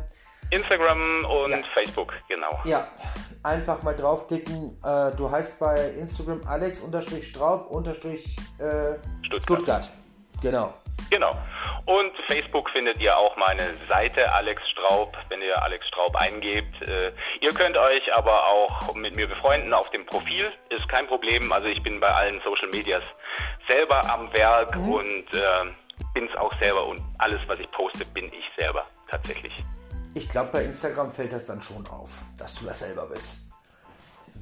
[0.50, 1.58] Instagram und Ja.
[1.72, 2.50] Facebook, genau.
[2.64, 2.86] Ja,
[3.42, 4.76] einfach mal draufklicken.
[4.84, 8.20] Äh, du heißt bei Instagram Alex-Straub-Stuttgart.
[9.22, 9.42] Stuttgart.
[9.42, 9.88] Stuttgart.
[10.42, 10.74] Genau.
[11.10, 11.36] Genau.
[11.86, 16.80] Und Facebook findet ihr auch meine Seite Alex Straub, wenn ihr Alex Straub eingebt.
[16.82, 21.52] Äh, ihr könnt euch aber auch mit mir befreunden auf dem Profil, ist kein Problem.
[21.52, 23.02] Also ich bin bei allen Social Medias
[23.68, 25.72] selber am Werk und äh,
[26.14, 29.52] bin es auch selber und alles, was ich poste, bin ich selber tatsächlich.
[30.14, 33.43] Ich glaube, bei Instagram fällt das dann schon auf, dass du das selber bist.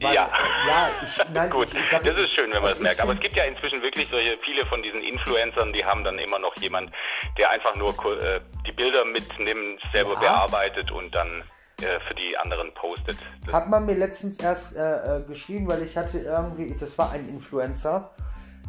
[0.01, 0.31] Ja.
[0.67, 3.01] Ja, ich, nein, Gut, ich, ich sag- das ist schön, wenn man das merkt.
[3.01, 6.39] Aber es gibt ja inzwischen wirklich solche viele von diesen Influencern, die haben dann immer
[6.39, 6.91] noch jemand,
[7.39, 7.91] der einfach nur
[8.21, 10.21] äh, die Bilder mitnimmt, selber Ja.
[10.21, 11.43] bearbeitet und dann
[11.81, 13.19] äh, für die anderen postet.
[13.45, 14.81] Das, Hat man mir letztens erst äh,
[15.19, 18.11] äh, geschrieben, weil ich hatte irgendwie, das war ein Influencer,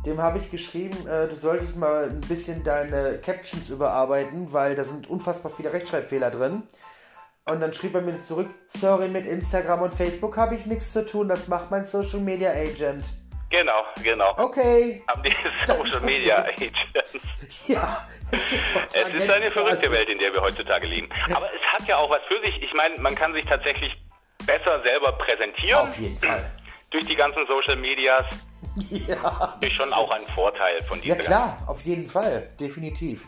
[0.05, 4.84] dem habe ich geschrieben, äh, du solltest mal ein bisschen deine Captions überarbeiten, weil da
[4.84, 6.63] sind unfassbar viele Rechtschreibfehler drin.
[7.45, 11.05] Und dann schrieb er mir zurück, sorry, mit Instagram und Facebook habe ich nichts zu
[11.05, 13.03] tun, das macht mein Social Media Agent.
[13.49, 14.33] genau, genau.
[14.37, 15.35] Okay, Haben die
[15.67, 16.79] Social Media Agents.
[17.67, 18.07] ja.
[18.31, 19.91] Es, ist eine verrückte.
[19.91, 21.09] Welt, in der wir heutzutage leben.
[21.35, 22.63] Aber es hat ja auch was für sich.
[22.63, 23.91] Ich meine, man kann sich tatsächlich
[24.45, 25.81] besser selber präsentieren.
[25.89, 26.49] Auf jeden Fall.
[26.91, 28.25] Durch die ganzen Social Medias
[29.07, 29.57] Ja.
[29.61, 33.25] ist schon auch ein Vorteil von Ja dieser klar, auf jeden Fall, definitiv.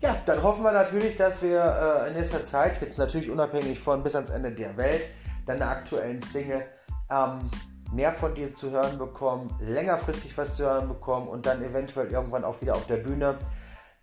[0.00, 4.02] Ja, dann hoffen wir natürlich, dass wir äh, in nächster Zeit, jetzt natürlich unabhängig von
[4.02, 5.02] bis ans Ende der Welt,
[5.46, 6.64] deiner aktuellen Single,
[7.10, 7.50] ähm,
[7.92, 12.44] mehr von dir zu hören bekommen, längerfristig was zu hören bekommen und dann eventuell irgendwann
[12.44, 13.36] auch wieder auf der Bühne.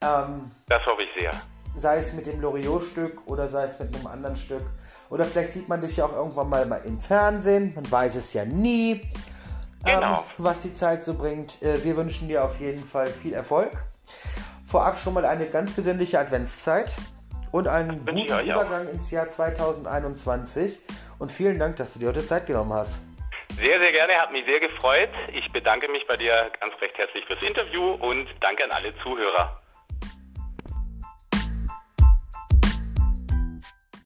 [0.01, 1.31] Ähm, Das hoffe ich sehr.
[1.75, 4.61] sei es mit dem Loriot-Stück oder sei es mit einem anderen Stück.
[5.09, 8.45] Oder vielleicht sieht man dich ja auch irgendwann mal im Fernsehen, man weiß es ja
[8.45, 9.01] nie,
[9.85, 10.17] Genau.
[10.19, 11.61] ähm, was die Zeit so bringt.
[11.63, 13.71] Äh, wir wünschen dir auf jeden Fall viel Erfolg.
[14.67, 16.91] Vorab schon mal eine ganz besinnliche Adventszeit
[17.53, 18.65] und einen wünsche ich guten euch auch.
[18.65, 20.79] Übergang ins Jahr 2021.
[21.19, 22.99] Und vielen Dank, dass du dir heute Zeit genommen hast.
[23.55, 25.09] Sehr, sehr gerne, hat mich sehr gefreut.
[25.33, 29.61] Ich bedanke mich bei dir ganz recht herzlich fürs Interview und danke an alle Zuhörer.